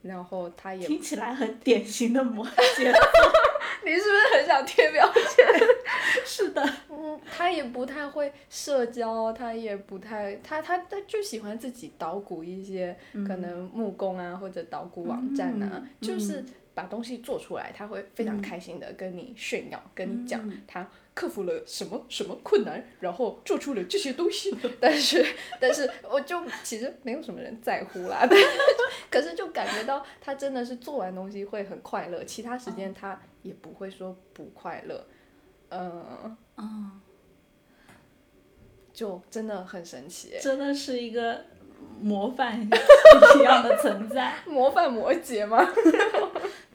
[0.00, 2.90] 然后他也听起来很典型的摩羯，
[3.84, 5.44] 你是不是很想贴标签？
[6.24, 20.88] 是的，嗯，他也不太会社交，他也不太他他他就喜欢自己捣鼓一些可能木工啊或者捣鼓网站啊，就是把东西做出来，他会非常开心的跟你炫耀，跟你讲他。
[21.16, 25.24] 克服了什么什么困难，然后做出了这些东西， 但是
[25.58, 28.28] 但是我就其实没有什么人在乎啦，
[29.10, 35.06] 可是就感觉到他真的是做完东西会很快乐，其他时间他也不会说不快乐，
[35.70, 37.00] 嗯嗯，
[38.92, 41.46] 就真的很神奇，真的是一个
[41.98, 42.60] 模范
[43.40, 45.66] 一样的存在，模范摩羯吗？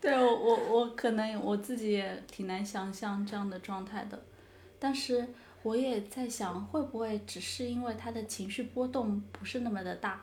[0.02, 4.20] 对我我我可能我自己也挺难想象这样的状态的。
[4.84, 5.28] 但是
[5.62, 10.20] 我也在想，会不会只是因为他的情绪波动不是那么的大？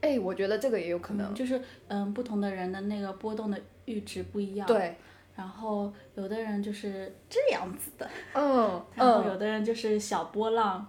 [0.00, 4.66] 哎，我觉得这个也有可能，就是嗯，不同的人的那个波动的阈值不一样。
[4.68, 4.94] 对。
[5.36, 10.86] 然后有的人就是这样子的，嗯， 然后有的人就是小波浪，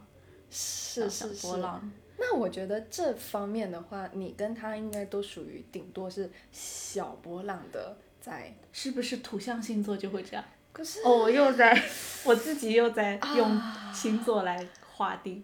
[0.49, 1.47] 是是是。
[1.47, 1.91] 波浪。
[2.17, 10.43] 那我觉得这方面的话，你跟他应该都属于顶多是小波浪的，在是不是土象星座就会这样？
[10.73, 11.81] 可是哦，我又在，
[12.25, 13.61] 我自己又在用
[13.93, 15.43] 星座来划定。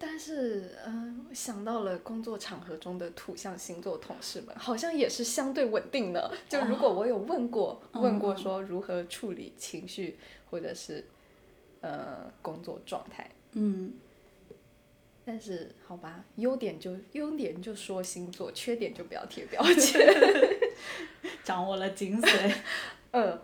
[0.00, 6.32] 但是，嗯，想到了工作场合中的土象星座同事们，好像也是相对稳定的。
[6.48, 10.16] 就如果我有问过，问过说如何处理情绪，
[10.48, 11.04] 或者是
[11.80, 13.94] 呃工作状态，嗯。
[15.24, 20.00] 但是，好吧，优点就优点就说星座，缺点就不要贴标签。
[21.42, 22.54] 掌握了精髓，
[23.10, 23.40] 嗯。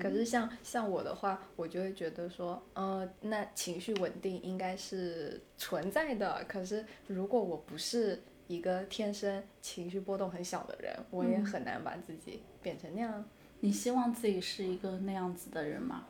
[0.00, 6.44] 可是像像我的话，我就会觉得说，呃，那情绪稳定应该是存在的。
[6.48, 13.24] 可是如果我不是一个天生情绪波动很小的人，我也很难把自己变成那样。
[13.60, 16.06] 你希望自己是一个那样子的人吗？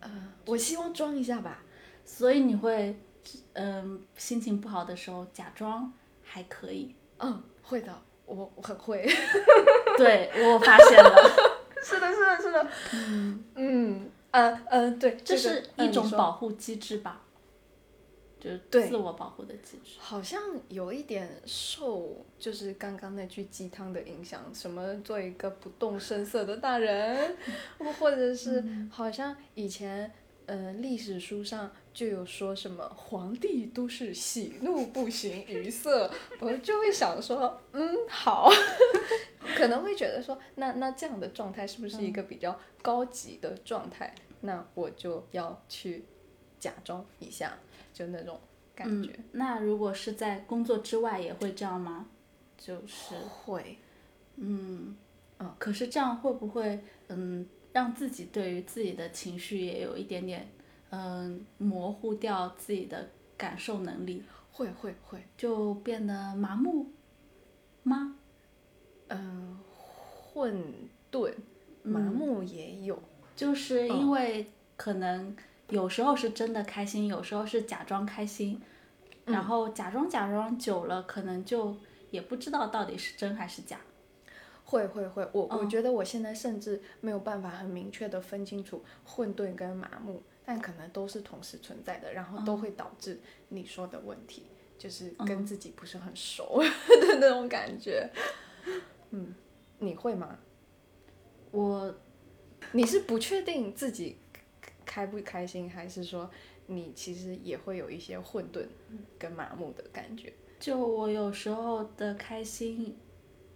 [0.00, 0.10] 呃，
[0.46, 1.62] 我希望装一下吧。
[2.04, 2.96] 所以你会，
[3.52, 5.92] 嗯，心情不好的时候假装
[6.22, 6.94] 还可以。
[7.18, 7.96] 嗯，会的，
[8.26, 9.06] 我我很会。
[9.96, 11.49] 对，我发现了。
[11.84, 12.68] 是的，是的，是的。
[12.94, 17.22] 嗯嗯呃呃，对，这是一种保护机制吧，
[18.38, 19.96] 就是自我保护的机制。
[19.98, 27.36] 好像有一点受，就是刚刚那句鸡汤的影响，什么做一个不动声色的大人，
[27.98, 30.12] 或者是好像以前。
[30.52, 36.10] 嗯，历史书上就有说什么皇帝都是喜怒不形于色，
[36.40, 38.50] 我就会想说，嗯，好，
[39.56, 44.14] 可能会觉得说，那那这样的状态是不是一个比较高级的状态？
[44.40, 46.04] 那我就要去
[46.58, 47.52] 假装一下，
[47.92, 48.40] 就那种
[48.74, 49.18] 感觉。
[49.32, 52.08] 那如果是在工作之外也会这样吗？
[52.56, 53.78] 就是会，
[54.36, 54.96] 嗯，
[55.38, 56.78] 嗯，可是这样会不会
[57.08, 60.48] 嗯让自己对于自己的情绪也有一点点
[60.90, 64.22] 嗯模糊掉自己的感受能力，
[64.52, 66.92] 会会会，就变得麻木
[67.82, 68.16] 吗？
[69.10, 69.58] 嗯、
[70.32, 70.64] 混
[71.12, 71.32] 沌、
[71.82, 73.00] 麻木也有。
[73.36, 75.36] 就是因为可能
[75.68, 78.60] 有时候是真的开心，有时候是假装开心，
[79.24, 81.76] 然后假装假装久了，可能就
[82.10, 83.80] 也不知道到底是真还是假。
[84.64, 94.44] 会会会，我、我觉得我现在甚至没有办法很明确的分清楚混沌跟麻木，但可能都是同时存在的，然后都会导致你说的问题，
[94.78, 98.08] 就是跟自己不是很熟 的那种感觉。
[99.10, 99.34] 嗯，
[99.78, 100.38] 你会吗？
[101.50, 101.94] 我
[102.72, 104.16] 你是不确定自己
[104.84, 106.30] 开不开心，还是说
[106.66, 108.64] 你其实也会有一些混沌
[109.18, 110.32] 跟麻木的感觉？
[110.60, 112.96] 就我有时候的开心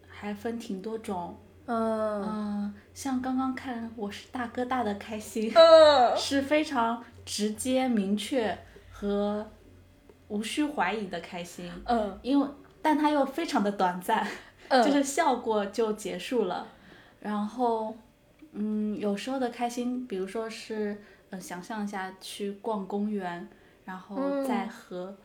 [0.08, 1.36] 还分挺多种，
[1.66, 8.56] 嗯嗯、像刚刚看我是大哥大的开心，嗯 是非常直接明确
[8.90, 9.48] 和
[10.28, 12.48] 无需怀疑的开心，嗯因为
[12.82, 14.26] 但它又非常的短暂。
[14.68, 16.66] 嗯，就是笑过就结束了。
[17.20, 17.96] 然后，
[18.52, 23.48] 嗯，有时候的开心，比如说是，呃，想象一下去逛公园，
[23.84, 25.16] 然后在河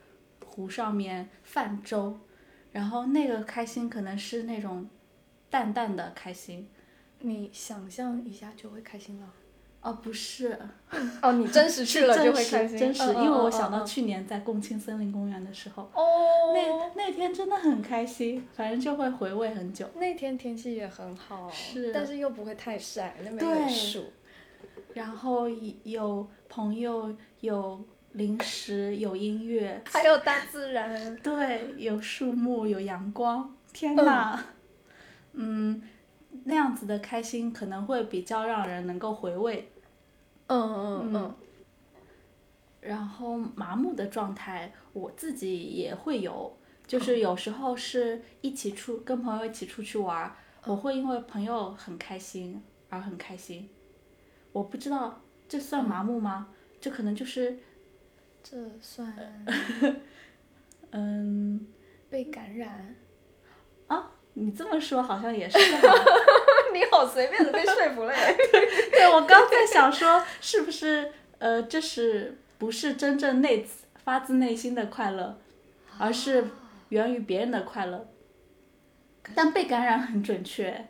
[0.44, 2.18] 湖上面泛舟，
[2.72, 4.88] 然后那个开心可能是那种
[5.48, 6.68] 淡淡的开心。
[7.20, 9.28] 你想象一下就会开心了。
[9.82, 10.58] 哦，不是，
[11.22, 19.88] 哦，你真实去了就会开心，真实，嗯因为我想到去年在共青森林公园的时候，哦，那那天真的很开心，反正就会回味很久。
[19.94, 24.12] 那天天气也很好，是但是又不会太晒，那边对有树，
[24.92, 25.48] 然后
[25.84, 31.16] 有朋友，有零食，有音乐，还有大自然。
[31.22, 34.38] 对，有树木，有阳光，天呐，
[35.32, 35.80] 嗯，
[36.44, 39.70] 那样子的开心可能会比较让人能够回味。
[40.46, 41.34] 嗯嗯嗯，
[42.80, 46.56] 然后麻木的状态，我自己也会有，
[46.86, 53.68] 就是有时候是一起出跟朋友一起出去玩儿，我会因为朋友很开心而很开心。
[54.52, 56.48] 我不知道这算麻木吗？
[56.80, 57.58] 这可能就是
[58.42, 59.14] 这算
[60.90, 61.66] 嗯
[62.08, 62.96] 被感染？
[63.86, 65.94] 啊，你这么说好像也是哈。
[66.72, 68.36] 你好随便的被说服了耶。
[68.92, 73.66] 对，我刚在想说，是不是呃，这是不是真正内
[74.04, 75.36] 发自内心的快乐，
[75.98, 76.44] 而是
[76.90, 78.08] 源于别人的快乐？
[79.34, 80.86] 但被感染很准确。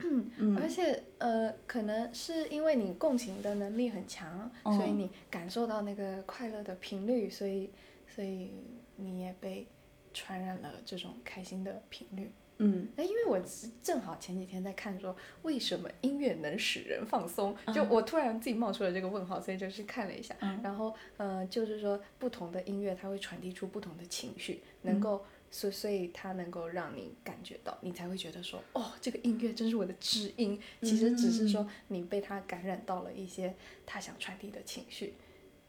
[0.00, 7.70] 嗯而且呃，可能是因为你共情的能力很强，哦所以你感受到那个快乐的频率，所以
[8.06, 8.52] 所以
[8.96, 9.66] 你也被
[10.14, 12.30] 传染了这种开心的频率。
[12.58, 13.40] 嗯那因为我
[13.82, 20.34] 正好前几天在看说为什么音乐能使人放松，就嗯我突然自己冒出了这个问号，所以就去看了一下。
[20.40, 30.60] 嗯然后呃，就是说不同的音乐它会传递出不同的情绪，能够所所以它能够让你感觉到，你才会觉得说哦，这个音乐真是我的知音。
[30.82, 33.54] 其实只是说你被它感染到了一些
[33.86, 35.14] 他想传递的情绪，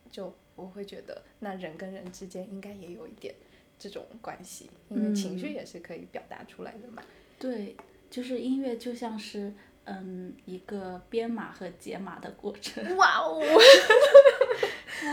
[0.10, 3.36] 就我会觉得那人跟人之间应该也有一点。
[3.80, 7.02] 这种关系，因为情绪也是可以表达出来的嘛。
[7.40, 7.76] 对，
[8.12, 9.52] 就是音乐就像是
[9.86, 12.96] 嗯一个编码和解码的过程。
[12.98, 13.42] 哇哦，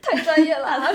[0.00, 0.92] 太专业了。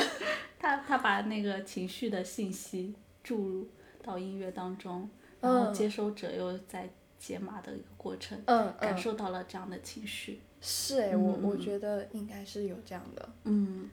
[0.59, 2.93] 他他把那个情绪的信息
[3.24, 3.68] 注入
[4.01, 5.09] 到音乐当中，
[5.41, 6.89] 然后嗯接收者又在
[7.20, 8.41] 解码的一个过程，
[8.80, 10.39] 感受到了这样的情绪。
[10.61, 13.89] 是哎、我我嗯觉得应该是有这样的，嗯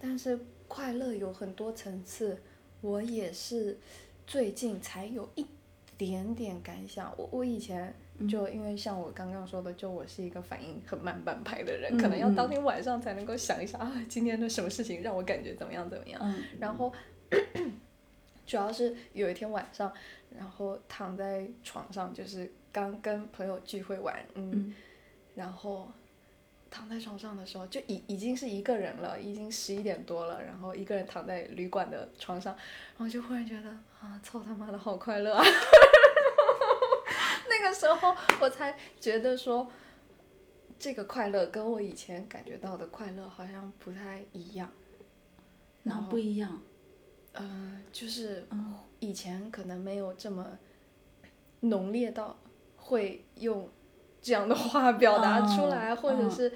[0.00, 0.40] 但是
[0.70, 2.38] 快乐有很多层次，
[2.80, 3.76] 我也是
[4.24, 5.44] 最近才有一
[5.98, 7.12] 点点感想。
[7.18, 7.92] 我我以前
[8.28, 16.20] 就因为像我刚刚说的，就我是一个反应很慢半拍的人，可能要当天晚上才能够想一下啊，今天的什么事情让我感觉怎么样怎么样。
[16.22, 16.92] 嗯然后
[18.46, 19.92] 主要是有一天晚上，
[20.38, 24.74] 然后躺在床上，就是刚跟朋友聚会完，嗯，嗯
[25.34, 25.88] 然后
[26.70, 32.54] 躺在床上的时候，就已已经是一个人了，已经十一点多了，然后一个人躺在旅馆的床上，
[32.96, 33.68] 然后就忽然觉得
[34.00, 35.44] 啊，操他妈的好快乐啊！
[37.50, 39.70] 那个时候我才觉得说，
[40.78, 44.70] 这个快乐跟我以前感觉到的快乐好像不太一样。
[45.82, 46.60] 然后不一样。
[47.32, 50.58] 呃，就是嗯以前可能没有这么
[51.60, 52.38] 浓烈到
[52.76, 53.68] 会用
[54.22, 56.52] 这样的话表达出来，或者是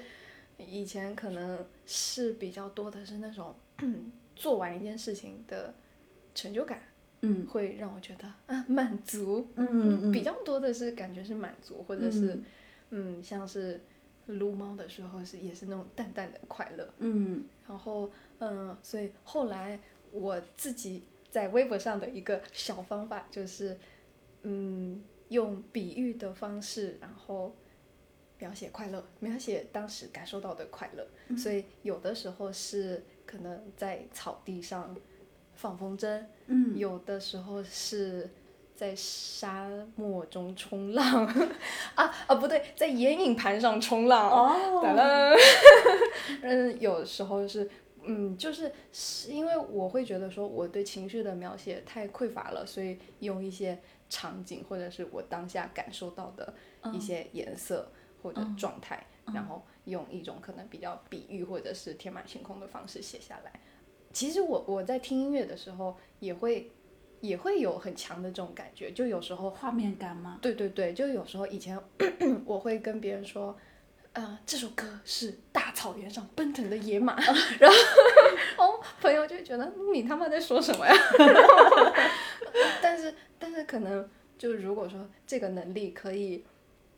[0.57, 3.55] 以前可能是比较多的是那种
[4.35, 5.73] 做完一件事情的
[6.33, 6.81] 成就感，
[7.21, 7.45] 嗯。
[7.47, 12.39] 会让我觉得啊满足，嗯嗯比较多的是感觉是满足，或者是
[12.91, 13.21] 嗯。
[13.23, 13.81] 像是
[14.27, 17.43] 撸猫的时候是也是那种淡淡的快乐，嗯。
[17.67, 18.09] 然后
[18.39, 19.79] 嗯，所以后来
[20.11, 23.77] 我自己在微博上的一个小方法就是，
[24.43, 27.55] 嗯，用比喻的方式，然后
[28.37, 31.35] 描写快乐，描写当时感受到的快乐。
[31.37, 34.95] 所以有的时候是可能在草地上
[35.55, 36.77] 放风筝，嗯。
[36.77, 38.29] 有的时候是
[38.75, 41.25] 在沙漠中冲浪，
[41.95, 44.29] 啊啊不对，在眼影盘上冲浪。
[44.29, 44.81] 哦。
[44.83, 45.33] 哒啦，
[46.43, 47.67] 嗯，有时候是，
[48.03, 53.79] 嗯，就是是因为我会觉得说我对情绪的描写太匮乏了，所以用一些
[54.15, 56.53] 场景或者是我当下感受到的
[56.93, 57.91] 一些颜色
[58.23, 63.59] 或者状态，然后用一种可能比较比喻或者是天马行空的方式写下来。
[64.13, 66.71] 其实我我在听音乐的时候也会
[67.19, 70.39] 也会有很强的这种感觉，就有时候画面感吗？
[70.41, 71.77] 对对对，就有时候以前
[72.45, 73.57] 我会跟别人说，
[74.13, 77.19] 呃，这首歌是大草原上奔腾的野马，
[77.59, 77.75] 然后
[78.57, 80.93] 哦，朋友就觉得你他妈在说什么呀？
[82.81, 86.43] 但是但是可能就如果说这个能力可以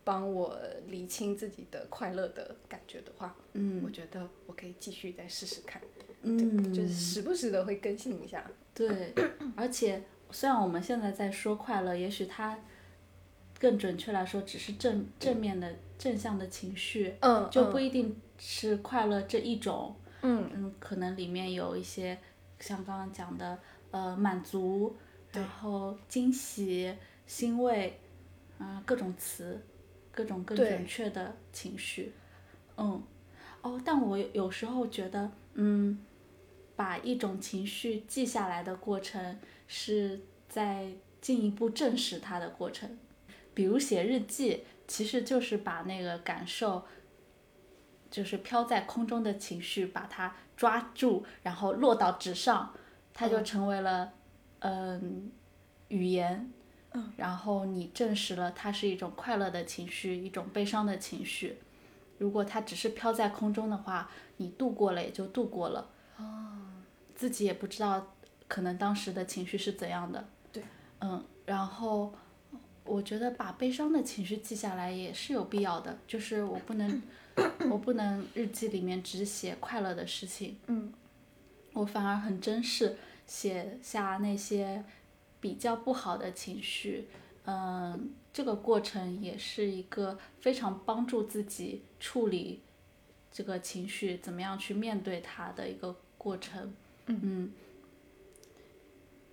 [0.04, 5.82] 帮我理清自己的快乐的感觉的话，嗯我觉得我可以继续再试试看，
[6.22, 8.50] 嗯，就是时不时的会更新一下。
[8.74, 9.14] 对，
[9.58, 12.58] 而且虽然我们现在在说快乐，也许它
[13.60, 19.95] 更准确来说只是正正面的正向的情绪，嗯，就不一定是快乐这一种。
[20.22, 22.18] 嗯嗯，可能里面有一些
[22.59, 23.57] 像刚刚讲的，
[23.91, 24.95] 呃，满足，
[25.32, 26.93] 然后惊喜、
[27.26, 27.99] 欣慰，
[28.57, 29.61] 啊、各种词，
[30.11, 32.13] 各种更准确的情绪。
[32.78, 33.01] 嗯，
[33.61, 35.99] 哦，但我有有时候觉得，嗯，
[36.76, 40.91] 把一种情绪记下来的过程，是在
[41.22, 42.97] 进一步证实它的过程。
[43.53, 46.86] 比如写日记，其实就是把那个感受，
[48.18, 52.74] 就是飘在空中的情绪，把它抓住，然后落到纸上，
[53.13, 54.11] 它就成为了，
[54.61, 55.32] 嗯、
[55.89, 56.51] 语言。
[56.93, 61.59] 嗯，然后你证实了它是一种快乐的情绪，一种悲伤的情绪。
[62.18, 65.88] 如果它只是飘在空中的话，你度过了也就度过了。
[66.18, 66.57] 哦，
[67.13, 68.15] 自己也不知道，
[68.47, 70.28] 可能当时的情绪是怎样的。
[70.51, 70.63] 对，
[71.01, 72.11] 嗯，然后
[72.84, 76.99] 我觉得把悲伤的情绪记下来也是有必要的，就是我不能，
[77.70, 80.94] 我不能日记里面只写快乐的事情，嗯
[81.74, 84.84] 我反而很珍视写下那些
[85.40, 87.08] 比较不好的情绪。
[87.46, 92.62] 嗯，这个过程也是一个非常帮助自己处理
[93.32, 96.74] 这个情绪，怎么样去面对它的一个过程。
[97.06, 97.54] 嗯，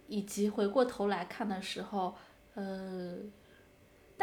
[0.07, 2.15] 以及回过头来看的时候，
[2.55, 3.17] 呃，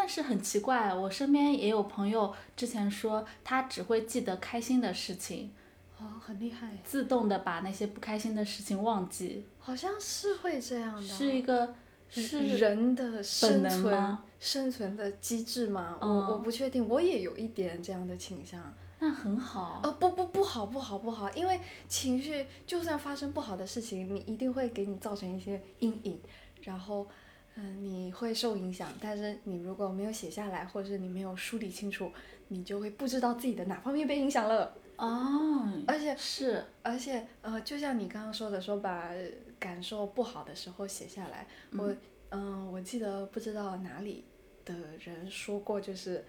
[0.01, 5.51] 但是很奇怪，我身边也有朋友之前说他只会记得开心的事情，
[5.99, 11.75] 哦，很厉害，自动的把那些不开心的事情忘记，好像是会这样的，是一个
[12.09, 15.99] 是人的生能存吗生存的机制吗？
[16.01, 18.59] 嗯我我不确定，我也有一点这样的倾向。
[18.97, 19.81] 那很好。
[19.83, 26.19] 呃，不不不好不好不好，因为情绪就算发生不好的事情，你一定会给你造成一些阴影，
[26.63, 27.07] 然后
[27.55, 28.91] 嗯、你会受影响。
[28.99, 32.11] 但是你如果没有写下来，或者是你没有梳理清楚，
[32.47, 34.75] 你就会不知道自己的哪方面被影响了。
[34.97, 39.11] 哦，而且是，而且呃，就像你刚刚说的，说把
[39.59, 41.95] 感受不好的时候写下来，我
[42.29, 44.23] 嗯、我记得不知道哪里
[44.63, 46.23] 的人说过，就是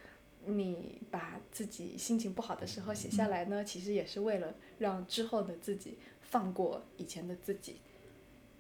[0.47, 7.77] 你把自己心情不好的时候写下来呢，其实也是为了让之后的自己放过以前的自己。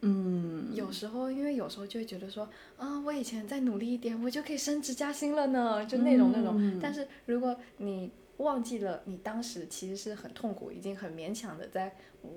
[0.04, 6.54] 嗯，有时候，因为有时候就会觉得说，啊，我以前再努力一点，我就可以升职加薪了呢，就那种那种。
[6.58, 6.78] 嗯。
[6.82, 11.94] 但是如果你忘记了你当时其实是很痛苦，已经很勉强的在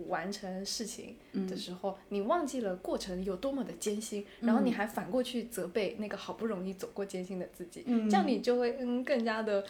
[0.07, 1.15] 完成事情
[1.47, 8.07] 的时候，你忘记了过程有多么的艰辛，然后你还反过去责备那个好不容易走过艰辛的自己，嗯。
[8.07, 9.65] 这样你就会嗯更加的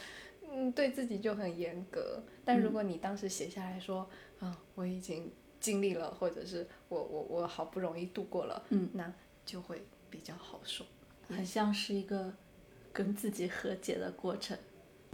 [0.52, 2.22] 嗯对自己就很严格。
[2.44, 5.32] 但如果你当时写下来说，啊，我已经
[5.66, 9.12] 经历了，或者是我我我好不容易度过了，嗯，那
[9.44, 10.86] 就会比较好受。
[11.28, 12.32] 很像是一个
[12.94, 14.56] 跟自己和解的过程。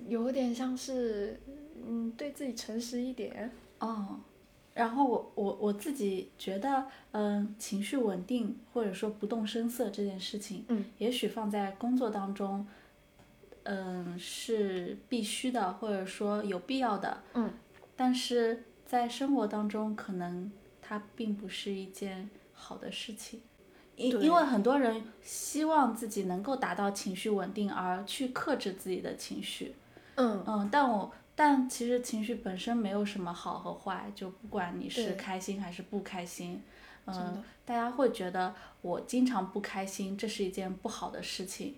[0.07, 1.39] 有点像是，
[1.87, 3.49] 嗯，对自己诚实一点。
[3.79, 4.19] 哦，
[4.73, 12.67] 然后我我我自己觉得，嗯，情绪稳定或者说不动声色这件事情，嗯，也许放在工作当中，
[13.63, 17.53] 嗯，是必须的，或者说有必要的，嗯，
[17.95, 23.39] 但是在生活当中，可能它并不是一件好的事情。
[23.95, 29.73] 因因为很多人希望自己能够达到情绪稳定，而去克制自己的情绪。
[30.15, 36.61] 嗯嗯，但我但其实情绪本身没有什么好和坏，就不管你是开心还是不开心，
[37.05, 41.75] 嗯，大家会觉得我经常不开心，这是一件不好的事情。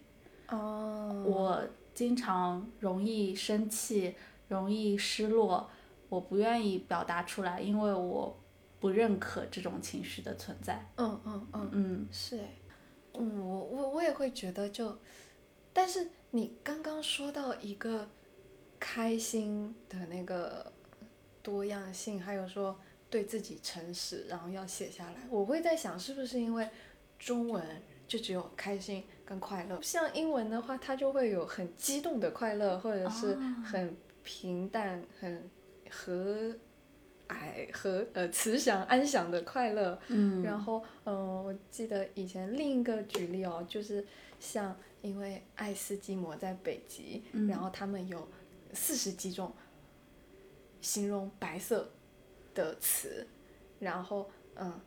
[0.49, 4.15] 哦，我经常容易生气，
[4.47, 5.69] 容易失落，
[6.13, 8.39] 我不愿意表达出来，因为我
[8.79, 10.87] 不认可这种情绪的存在。
[10.97, 12.49] 嗯嗯嗯，嗯是哎，
[13.15, 14.95] 嗯，我我我也会觉得就，
[15.73, 18.07] 但是你刚刚说到一个
[18.79, 20.71] 开心的那个
[21.41, 26.69] 多样性，还有说对自己诚实，然后要写下来，我会在想是不是因为
[27.17, 27.65] 中文
[28.07, 33.35] 就只有开心跟快乐，像英文的话，它就会有很激动的快乐，或者是
[33.65, 35.49] 很平淡、很
[35.93, 36.51] 和
[37.29, 39.99] 蔼和呃慈祥安详的快乐。
[40.07, 40.41] 嗯。
[40.41, 44.05] 然后，嗯、我记得以前另一个举例哦，就是
[44.39, 47.47] 像因为爱斯基摩在北极，嗯。
[47.47, 48.27] 然后他们有
[48.73, 49.53] 四十几种
[50.81, 51.89] 形容白色
[52.55, 53.25] 的词，
[53.79, 54.79] 然后嗯，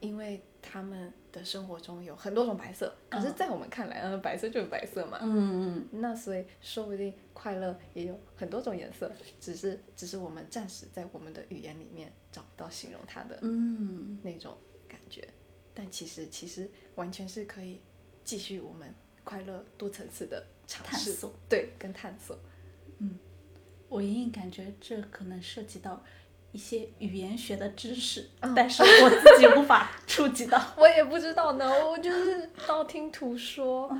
[0.00, 3.34] 因为他们的生活中有很多种白色，可是，嗯。
[3.36, 9.10] 在我们看来，嗯，白色就是白色嘛，嗯嗯那所以说不定快乐也有很多种颜色，
[9.40, 14.18] 只是只是我们暂时在我们的语言里面找不到形容它的嗯。
[14.24, 14.56] 那种
[14.88, 15.26] 感觉，
[15.72, 17.80] 但其实其实完全是可以
[18.24, 18.92] 继续我们
[19.22, 21.32] 快乐多层次的尝试，探索。
[21.48, 22.36] 对，跟探索。
[22.98, 23.16] 嗯。
[23.88, 26.02] 我隐隐感觉这可能涉及到
[26.52, 30.60] 一些语言学的知识，嗯但是我自己无法触及到。
[30.78, 33.90] 我也不知道呢，我就是道听途说。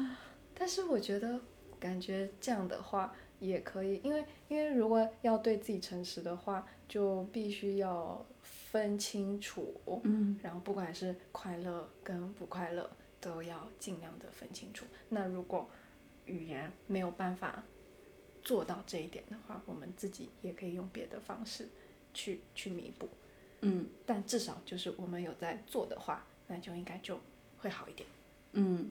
[0.58, 1.38] 但是我觉得，
[1.78, 12.88] 感觉这样的话也可以，因为因为如果要对自己诚实的话，就必须要分清楚，嗯然后不管是快乐跟不快乐，
[13.20, 14.86] 都要尽量的分清楚。
[15.10, 15.68] 那如果
[16.24, 17.62] 语言没有办法
[18.42, 21.68] 做到这一点的话，我们自己也可以用别的方式
[22.16, 23.06] 去去弥补。
[23.60, 27.20] 嗯但至少就是我们有在做的话，那就应该就
[27.58, 28.08] 会好一点。
[28.52, 28.90] 嗯，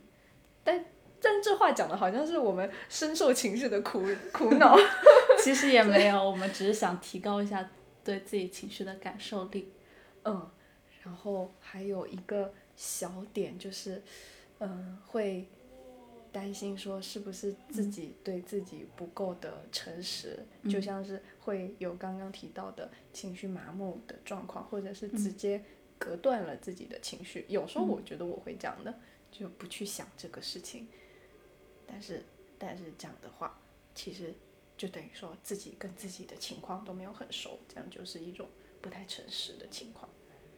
[0.64, 0.86] 但
[1.22, 4.76] 但这话讲的好像是我们深受情绪的苦苦恼。
[5.42, 7.70] 其实也没有，我们只是想提高一下
[8.04, 9.72] 对自己情绪的感受力。
[10.24, 10.50] 嗯，
[11.04, 14.02] 然后还有一个小点就是，
[14.60, 15.48] 嗯，会
[16.36, 25.64] 担心说是不是自己对自己不够的诚实，嗯就像是会有刚刚提到的情绪麻木的状况，或者是直接
[25.98, 27.46] 隔断了自己的情绪。
[27.48, 28.94] 有时候我觉得我会这样的，
[29.32, 30.90] 就不去想这个事情。
[31.88, 32.22] 但是
[32.58, 33.58] 但是这样的话，
[33.94, 34.34] 其实
[34.76, 38.50] 就等于说自己跟自己的情况都没有很熟，这样就是一种
[38.82, 40.10] 不太诚实的情况。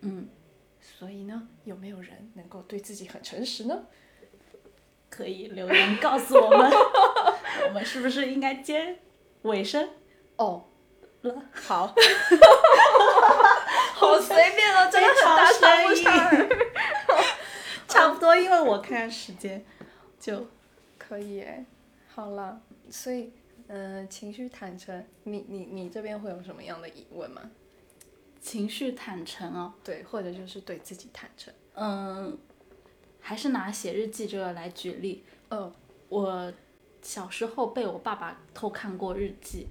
[0.01, 0.27] 嗯，
[0.81, 3.85] 所以呢，有没有人能够对自己很诚实呢？
[5.09, 6.71] 可以留言告诉我们，
[7.67, 8.99] 我们是不是应该接
[9.43, 9.89] 尾声
[10.37, 10.65] 哦，
[11.21, 11.43] 了？
[11.53, 11.93] 好，
[13.93, 16.03] 好随便哦，真的很大声音
[17.87, 19.65] 差不多，因为我看时间
[20.19, 20.45] 就
[20.97, 21.65] 可以哎，
[22.13, 23.31] 好了，所以，
[23.67, 27.41] 嗯、情绪坦诚，你你你这边会有什么样的疑问吗？
[28.41, 29.73] 情绪坦诚哦。
[29.83, 31.53] 对，或者就是对自己坦诚。
[31.75, 32.37] 嗯，
[33.27, 35.21] 还是拿写日记这个来举例。
[35.49, 35.69] 呃，
[36.07, 36.53] 我
[37.01, 39.67] 小时候被我爸爸偷看过日记，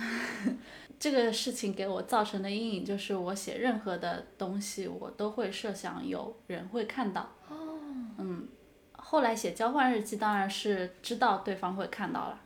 [1.00, 7.30] 这个事情给我造成的阴影就是，我写任何的东西，我都会设想有人会看到。
[7.48, 7.78] 哦，
[8.18, 8.46] 嗯，
[8.92, 12.40] 后来写交换日记，当然是知道对方会看到了。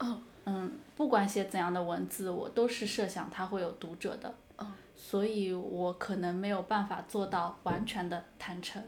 [0.00, 4.34] 哦，嗯，不管写怎样的文字，我都是设想它会有读者的。
[4.56, 4.66] 哦，
[4.96, 8.82] 所以我可能没有办法做到完全的坦诚。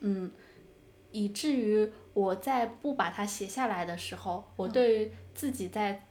[0.00, 0.30] 嗯，
[1.10, 6.06] 以至于我在不把它写下来的时候，我对于自己在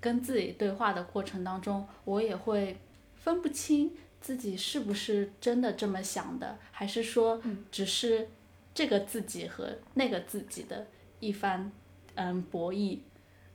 [0.00, 2.78] 跟自己对话的过程当中，我也会
[3.16, 8.28] 分不清自己是不是真的这么想的，还是说只是
[8.74, 10.86] 这个自己和那个自己的
[11.20, 11.70] 一番
[12.14, 12.98] 嗯博弈。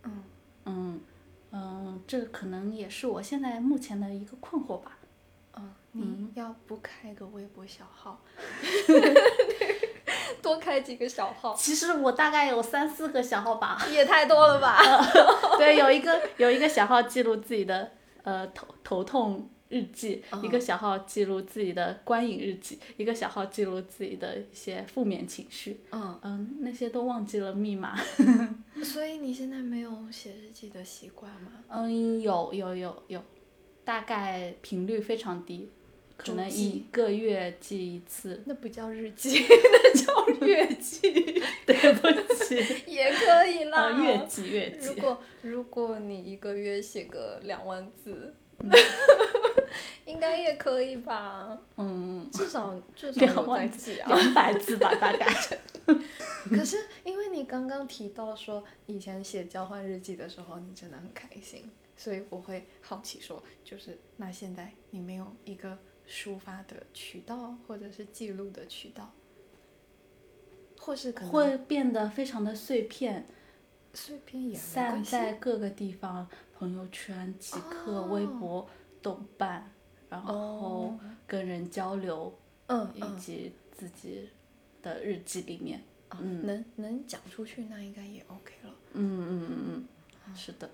[0.04, 0.24] 嗯
[0.66, 1.02] 嗯
[1.52, 4.98] 嗯，这可能也是我现在目前的一个困惑吧。
[5.94, 8.20] 嗯，你嗯要不开个微博小号，
[10.42, 13.80] 多开几个小号，其实我大概有三四个小号吧。
[13.92, 14.78] 也太多了吧？
[15.58, 17.92] 对，有一个有一个小号记录自己的
[18.24, 25.80] 呃头头痛日记，一个嗯小号记录自己的观影日记，一个小号记录自己的一些负面情绪。
[25.92, 27.96] 嗯，嗯，那些都忘记了密码。
[28.84, 31.52] 所以你现在没有写日记的习惯吗？
[31.70, 33.24] 嗯，有有有有，
[33.86, 35.72] 大概频率非常低。
[36.18, 38.42] 可能一个月记一次。
[38.46, 41.12] 那不叫日记， 那叫月记，
[41.66, 42.56] 对不起，
[42.88, 43.84] 也可以啦。
[43.84, 44.88] 啊，月记月记。
[44.90, 48.34] 如果如果你一个月写个两万字，
[50.06, 51.60] 应该也可以吧？
[51.78, 54.08] 嗯，至少至少两万记啊。
[54.08, 55.28] 两百字吧，大概。
[56.50, 65.78] 可是因为你刚刚提到说以前写交换日记的时候，你真的很开心，所以我会好奇说，就是那现在你没有一个
[66.08, 69.12] 抒发的渠道，或者是记录的渠道，
[70.80, 73.26] 或是可能会变得非常的碎片，
[73.94, 78.70] 碎片也散在各个地方，朋友圈、极客、微哦博、
[79.02, 79.72] 豆瓣，
[80.10, 82.38] 然后哦跟人交流，
[82.94, 84.30] 以及自己
[84.82, 85.80] 的日记里面。
[86.10, 88.76] 啊嗯能能讲出去，那应该也 OK 了。
[88.92, 89.88] 嗯嗯嗯
[90.28, 90.70] 嗯，是的。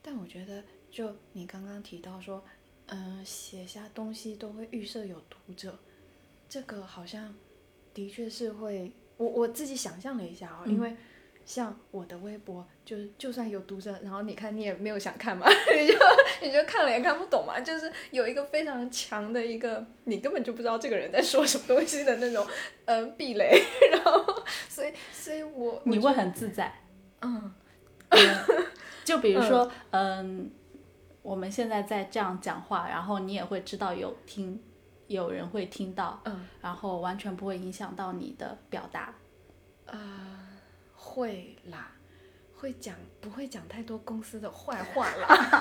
[0.00, 2.42] 但我觉得，就你刚刚提到说，
[2.86, 5.78] 嗯、写下东西都会预设有读者，
[6.48, 7.34] 这个好像
[7.94, 10.80] 的确是会，我我自己想象了一下哦，因嗯。
[10.80, 10.96] 为
[11.44, 15.44] 像我的微博，就是就算有读者，然后你看你也没有想看嘛，
[15.76, 15.94] 你就
[16.40, 22.46] 你就看了也看不懂嘛，就是有一个非常强的一个，你根本就不知道这个人在说什么东西的那种，
[22.84, 23.60] 嗯，壁垒，
[23.90, 26.72] 然后所以所以我你会很自在。
[27.22, 27.52] 嗯
[29.04, 30.48] 就比如说，嗯，
[31.22, 34.60] 我们现在在这样讲话，然后你也会知道有听，
[35.06, 36.46] 有人会听到，嗯。
[36.60, 39.14] 然后完全不会影响到你的表达。
[39.86, 39.98] 呃，
[40.94, 41.92] 会啦，
[42.56, 45.60] 会讲不会讲太多公司的坏话啦，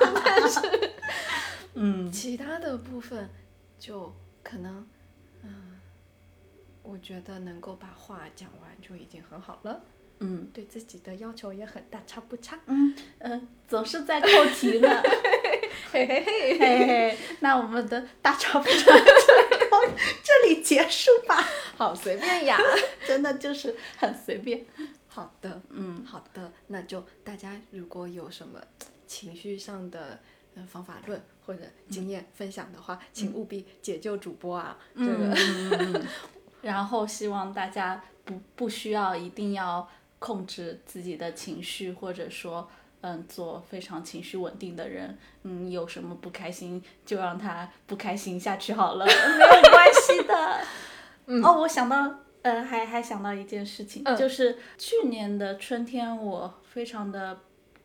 [1.74, 3.30] 嗯其他的部分
[3.80, 4.88] 就可能，
[5.42, 5.80] 嗯，
[6.84, 9.82] 我觉得能够把话讲完就已经很好了，
[10.20, 12.60] 嗯对自己的要求也很大，差不差？
[12.68, 14.88] 嗯呃，总是在扣题呢。
[15.92, 19.06] 嘿嘿嘿，嘿嘿，那我们的大吵不吵就
[19.70, 19.82] 到
[20.24, 21.46] 这里结束吧。
[21.76, 22.58] 好随便呀。
[23.06, 24.66] 真的就是很随便。
[25.10, 28.62] 好的，嗯好的，那就大家如果有什么
[29.06, 30.18] 情绪上的
[30.56, 35.36] 呃方法论或者经验分享的话，请务必解救主播啊，这个。
[35.36, 36.08] 嗯，
[36.62, 39.90] 然后希望大家不不需要一定要
[40.20, 42.70] 控制自己的情绪，或者说。
[43.02, 50.62] 嗯，做非常情绪稳定的人，嗯，有什么不开心就让他不开心下去好了， 没有关系的。
[51.26, 57.40] 嗯哦，我想到，呃，还还想到一件事情，嗯就是去年的春天，我非常的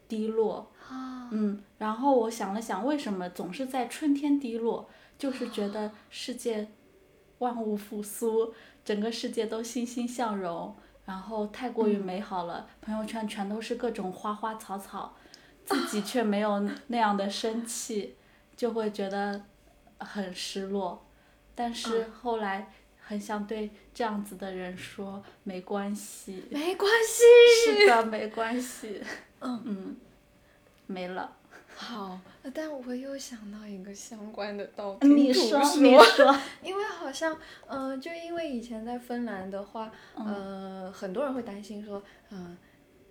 [0.08, 4.88] 低落，啊，嗯，然后我想了想，为什么总是在春天低落？
[5.18, 6.68] 就是觉得世界
[7.38, 8.52] 万物复苏，
[8.84, 10.76] 整个世界都欣欣向荣，
[11.06, 15.14] 然后太过于美好了，朋友圈全都是各种花花草草，
[15.64, 18.16] 自己却没有那样的生气，
[18.56, 19.40] 就会觉得
[19.98, 21.06] 很失落。
[21.54, 27.76] 但是后来很想对这样子的人说，没关系，没关系。
[27.78, 29.00] 是的，没关系，
[29.40, 29.96] 嗯嗯，
[30.86, 31.35] 没了。
[31.78, 32.18] 好，
[32.54, 40.26] 但我又想到一个相关的道听途你说，你 说，因为好像，嗯、就因为以前在芬兰的话，嗯。
[40.86, 42.56] 呃，很多人会担心说，嗯、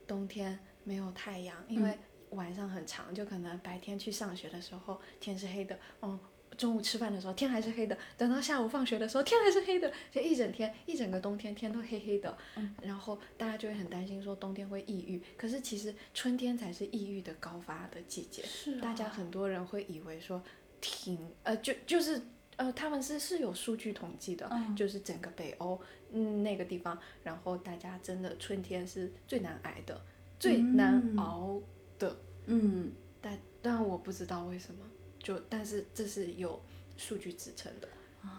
[0.08, 1.96] 冬天没有太阳，因为
[2.32, 6.20] 晚上很长，就可能白天去上学的时候天是黑的，嗯，
[6.58, 12.38] 中午吃饭的时候天还是黑的，等到下午放学的时候天还是黑的，就一整天一整个冬天天都黑黑的，
[12.82, 20.42] 然后大家就会很担心说冬天会抑郁，可是其实春天才是抑郁的高发的季节，是大家很多人会以为说
[20.80, 22.22] 挺呃就就是
[22.58, 24.76] 呃他们是是有数据统计的，嗯。
[24.76, 25.80] 就是整个北欧
[26.12, 30.02] 嗯那个地方，然后大家真的春天是最难挨的，
[30.40, 31.62] 最难嗯熬
[32.00, 32.92] 的，嗯。
[33.22, 34.86] 但但我不知道为什么，
[35.26, 36.62] 就但是这是有
[36.96, 37.88] 数据支撑的，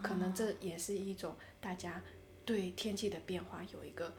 [0.03, 2.01] 可能这也是一种大家
[2.45, 4.12] 对天气的变化有一个。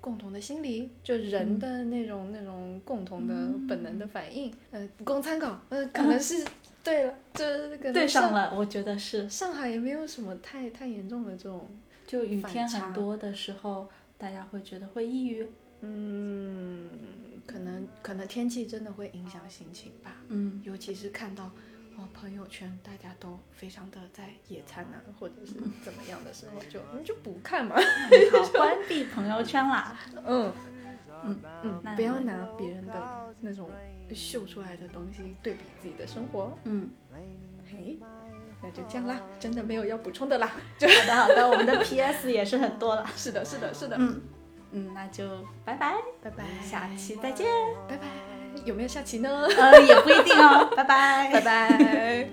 [0.00, 3.34] 共同的心理，就人的那种、那种共同的
[3.68, 6.46] 本能的反应，呃，不供参考，呃，可能是、
[6.84, 11.68] 对了，这可能对上上了，我觉得是，上海也没有什么太太严重的这种，
[12.06, 15.44] 就雨天很多的时候，大家会觉得会抑郁。
[15.80, 16.88] 嗯，
[17.44, 20.62] 可能可能天气真的会影响心情吧，嗯。
[20.64, 21.50] 尤其是看到
[21.98, 29.98] 哦朋友圈大家都非常的在野餐啊，或者是 怎么样的时候，就你就不看嘛，好， 关闭朋友圈啦。
[30.24, 30.52] 嗯
[31.24, 33.68] 嗯嗯，不要拿别人的那种
[34.14, 36.88] 秀出来的东西对比自己的生活，嗯，
[37.68, 37.98] 嘿，
[38.62, 43.04] 那就这样啦，真的没有要补充的啦，就好的好的，我们的 PS 也是很多了。
[43.16, 44.22] 是的，是的，是的，嗯
[44.70, 47.48] 嗯，那就拜拜，拜拜，下期再见。
[47.88, 48.06] 拜拜，
[48.64, 49.46] 有没有下期呢？
[49.56, 52.28] 呃，也不一定哦，拜拜，拜拜。